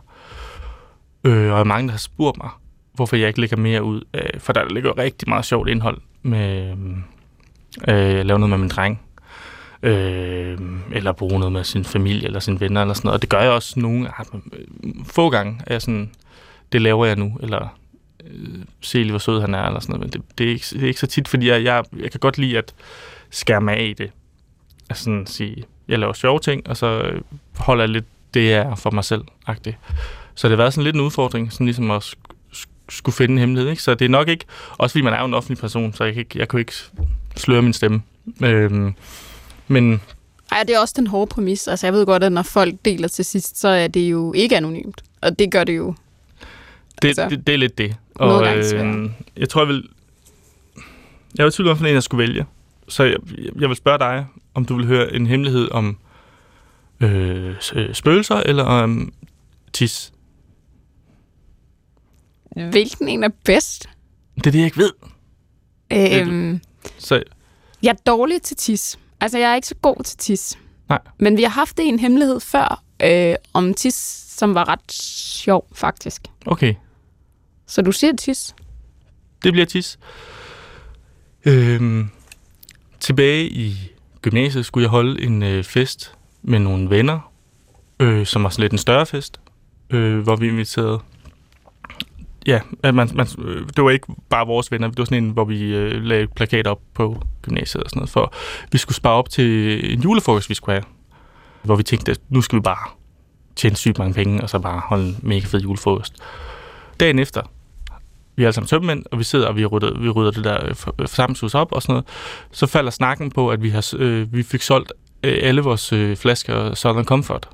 [1.24, 2.50] Øh, og er mange, der har spurgt mig,
[2.94, 4.02] hvorfor jeg ikke lægger mere ud.
[4.14, 6.76] Øh, for der ligger rigtig meget sjovt indhold med...
[7.88, 9.02] Øh, jeg laver noget med min dreng.
[9.84, 10.58] Øh,
[10.92, 13.18] eller bruge noget med sin familie eller sine venner eller sådan noget.
[13.18, 14.42] Og det gør jeg også nogle gange.
[14.54, 16.12] Øh, få gange er jeg sådan
[16.72, 17.78] det laver jeg nu, eller
[18.26, 20.14] øh, se lige, hvor sød han er, eller sådan noget.
[20.14, 22.20] Men det, det, er, ikke, det er ikke så tit, fordi jeg, jeg, jeg kan
[22.20, 22.74] godt lide at
[23.30, 24.12] skærme mig af i det.
[24.90, 27.22] Altså sådan sige, jeg laver sjove ting, og så øh,
[27.58, 29.24] holder jeg lidt det, jeg er for mig selv.
[29.50, 29.76] -agtigt.
[30.36, 32.16] Så det har været sådan lidt en udfordring, sådan ligesom at
[32.90, 33.70] skulle finde en hemmelighed.
[33.70, 33.84] Ikke?
[33.84, 34.46] Så det er nok ikke,
[34.78, 36.74] også fordi man er jo en offentlig person, så jeg, kan ikke, jeg kan ikke
[37.36, 38.02] sløre min stemme.
[38.44, 38.96] Øhm,
[39.68, 40.02] men
[40.52, 41.68] Ej, det er også den hårde præmis.
[41.68, 44.58] Altså, jeg ved godt, at når folk deler til sidst, så er det jo ikke
[44.58, 45.02] anonymt.
[45.22, 45.96] Og det gør det jo.
[47.02, 47.96] Det, Altså, det, det er lidt det.
[48.16, 49.90] Og øh, jeg tror, jeg vil...
[51.38, 52.46] Jeg var i tvivl om, jeg skulle vælge.
[52.88, 53.18] Så jeg,
[53.60, 55.98] jeg vil spørge dig, om du vil høre en hemmelighed om
[57.00, 57.56] øh,
[57.94, 59.14] spøgelser eller om
[59.74, 60.14] tis.
[62.56, 63.90] Hvilken en er bedst?
[64.36, 64.92] Det er det, jeg ikke ved.
[65.92, 66.62] Øhm,
[66.98, 67.24] Så
[67.84, 69.00] jeg er dårlig til tis.
[69.22, 70.58] Altså, jeg er ikke så god til tis.
[70.90, 71.00] Nej.
[71.20, 73.94] Men vi har haft en hemmelighed før, øh, om tis,
[74.28, 76.22] som var ret sjov, faktisk.
[76.46, 76.74] okay,
[77.68, 78.56] Så du siger tis?
[79.44, 80.00] det bliver tis.
[81.46, 82.10] Øhm,
[83.00, 83.92] tilbage i
[84.22, 87.32] gymnasiet skulle jeg holde en øh, fest med nogle venner,
[88.00, 89.40] øh, som var sådan lidt en større fest,
[89.90, 91.00] øh, hvor vi inviterede
[92.48, 95.30] Ja, at man, man, øh, det var ikke bare vores venner, det var sådan en,
[95.30, 98.34] hvor vi øh, lagde plakater op på gymnasiet og sådan noget, for
[98.72, 100.84] vi skulle spare op til en julefrokost, vi skulle have,
[101.64, 102.90] hvor vi tænkte, at nu skal vi bare
[103.56, 106.14] tjene sygt mange penge, og så bare holde en mega fed julefrokost.
[107.00, 107.42] Dagen efter,
[108.36, 110.66] vi er alle sammen tømmermænd, og vi sidder og vi rydder, vi rydder det der
[110.66, 110.76] øh, øh,
[111.08, 112.06] forsamlingshus op og sådan noget,
[112.52, 116.18] så falder snakken på, at vi, har, øh, vi fik solgt øh, alle vores øh,
[116.18, 117.50] flasker Southern Comfort.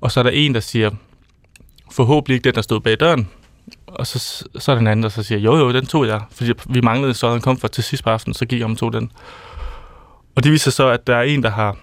[0.00, 0.90] Og så er der en, der siger,
[1.90, 3.28] forhåbentlig ikke den, der stod bag døren,
[3.94, 6.52] og så, så er den anden, der så siger, jo jo, den tog jeg, fordi
[6.68, 9.12] vi manglede Southern Comfort til sidst på aftenen, så gik jeg om og tog den.
[10.36, 11.76] Og det viser så, at der er en, der har,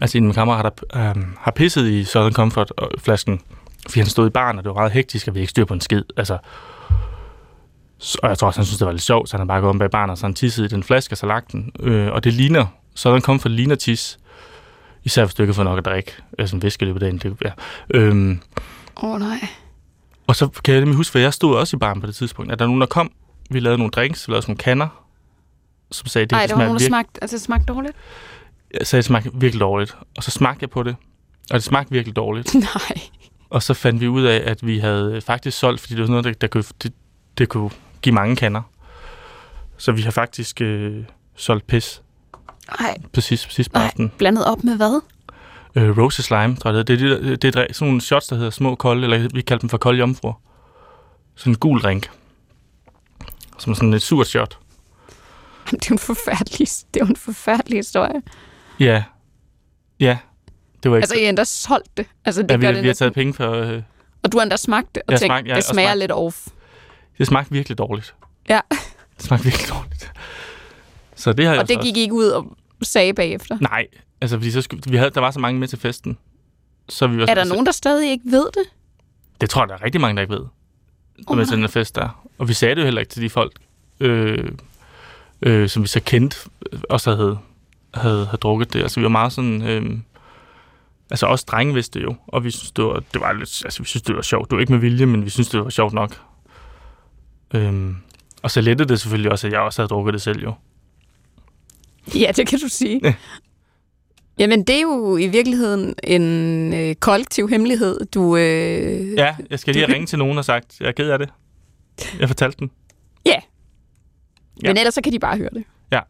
[0.00, 3.40] altså en af mine kammerater, der øhm, har pisset i Southern Comfort-flasken, øh,
[3.88, 5.74] fordi han stod i barn, og det var meget hektisk, og vi ikke styr på
[5.74, 6.02] en skid.
[6.16, 6.38] Altså,
[8.22, 9.70] og jeg tror også, han synes, det var lidt sjovt, så han har bare gået
[9.70, 11.72] om bag baren, og så han tissede i den flaske, og så lagt den.
[11.80, 14.18] Øh, og det ligner, Southern Comfort ligner tis,
[15.04, 17.18] især hvis du ikke får nok at drikke, altså en væske i løbet af dagen.
[17.18, 17.50] Det, ja.
[17.90, 18.40] øhm,
[19.02, 19.48] Åh, oh, nej
[20.32, 22.52] og så kan jeg nemlig huske, for jeg stod også i baren på det tidspunkt,
[22.52, 23.12] at der var nogen, der kom.
[23.50, 25.04] Vi lavede nogle drinks, vi lavede sådan nogle kanner,
[25.90, 27.92] som sagde, det, Nej, det det var nogen, der smagte, altså, det smagte dårligt.
[28.78, 29.96] jeg sagde, det smagte virkelig dårligt.
[30.16, 30.96] Og så smagte jeg på det,
[31.50, 32.54] og det smagte virkelig dårligt.
[32.74, 33.00] Nej.
[33.50, 36.12] Og så fandt vi ud af, at vi havde faktisk solgt, fordi det var sådan
[36.12, 36.92] noget, der, der kunne, det,
[37.38, 37.70] det kunne
[38.02, 38.62] give mange kanner.
[39.76, 41.04] Så vi har faktisk øh,
[41.36, 42.02] solgt pis
[42.78, 44.12] Ej, på sidste, sidste nej, aften.
[44.18, 45.00] blandet op med hvad?
[45.74, 46.96] Øh, Rose Slime, tror jeg det er.
[46.98, 49.60] Det er, det, det er sådan nogle shots, der hedder små kolde, eller vi kalder
[49.60, 50.32] dem for kolde jomfruer.
[51.36, 52.10] Sådan en gul drink.
[53.58, 54.58] Som sådan et surt shot.
[55.70, 58.22] Det er jo en forfærdelig, det er en forfærdelig historie.
[58.80, 59.04] Ja.
[60.00, 60.18] Ja.
[60.82, 61.04] Det var ikke...
[61.04, 62.06] Altså, I endda solgt det.
[62.24, 63.52] Altså, det ja, vi, gør det vi har taget penge for...
[63.52, 63.82] Øh,
[64.22, 66.12] Og du har endda smagt det, og Jeg tænkt, smagte- ja, det smager smagte- lidt
[66.12, 66.46] off.
[67.18, 68.14] det smagte virkelig dårligt.
[68.48, 68.60] Ja,
[69.16, 70.12] Det smagte virkelig dårligt.
[71.14, 73.58] Så det har jeg og det så gik ikke ud og sagde bagefter.
[73.60, 73.86] Nej,
[74.22, 76.18] altså fordi så skulle, vi havde, der var så mange med til festen.
[76.88, 78.62] Så vi var, Er der nogen, der stadig ikke ved det?
[79.40, 80.46] Det tror jeg, der er rigtig mange, der ikke ved.
[81.26, 82.26] Oh, med til den fest der.
[82.38, 83.52] Og vi sagde det jo heller ikke til de folk,
[84.00, 84.52] øh,
[85.42, 86.36] øh, som vi så kendte,
[86.72, 87.38] øh, også havde,
[87.94, 88.82] havde, havde drukket det.
[88.82, 89.62] Altså vi var meget sådan...
[89.62, 89.98] Øh,
[91.10, 93.82] altså også drenge vidste det jo, og vi synes, det var, det var lidt, altså
[93.82, 94.50] vi synes, det var sjovt.
[94.50, 96.20] Det var ikke med vilje, men vi synes, det var sjovt nok.
[97.54, 97.96] Øhm,
[98.42, 100.54] og så lettede det selvfølgelig også, at jeg også havde drukket det selv jo.
[102.14, 103.16] Ja, det kan du sige.
[104.38, 104.42] Ja.
[104.42, 108.36] Jamen, det er jo i virkeligheden en øh, kollektiv hemmelighed, du...
[108.36, 111.18] Øh, Ja, jeg skal lige have ringe til nogen og sagt, jeg er ked af
[111.18, 111.28] det.
[112.20, 112.70] Jeg fortalte den.
[113.26, 113.34] ja.
[114.62, 114.68] Ja.
[114.68, 115.64] Men ellers så kan de bare høre det.
[115.92, 116.00] Ja.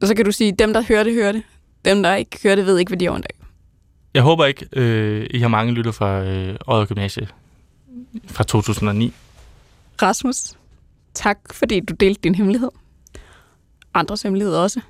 [0.00, 1.42] Og så kan du sige, dem, der hører det, hører det.
[1.84, 3.34] Dem, der ikke hører det, ved ikke, hvad de ondt af.
[4.14, 7.28] Jeg håber ikke, øh, I har mange lytter fra øh, Odder Gymnasie
[8.26, 9.12] fra 2009.
[10.02, 10.36] Rasmus,
[11.14, 12.70] tak fordi du delte din hemmelighed.
[13.94, 14.80] Andres hemmelighed også.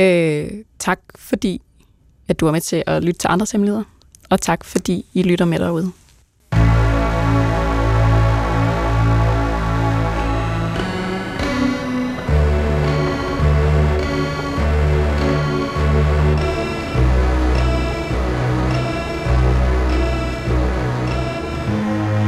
[0.00, 1.62] Øh, tak fordi,
[2.28, 3.84] at du er med til at lytte til andres hemmeligheder.
[4.30, 5.92] Og tak fordi I lytter med derude.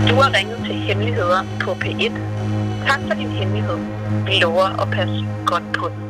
[0.08, 2.12] Du har ringet til Hemmeligheder på P1.
[2.86, 3.78] Tak for din hemmelighed.
[4.26, 6.09] Vi lover at passe godt på den.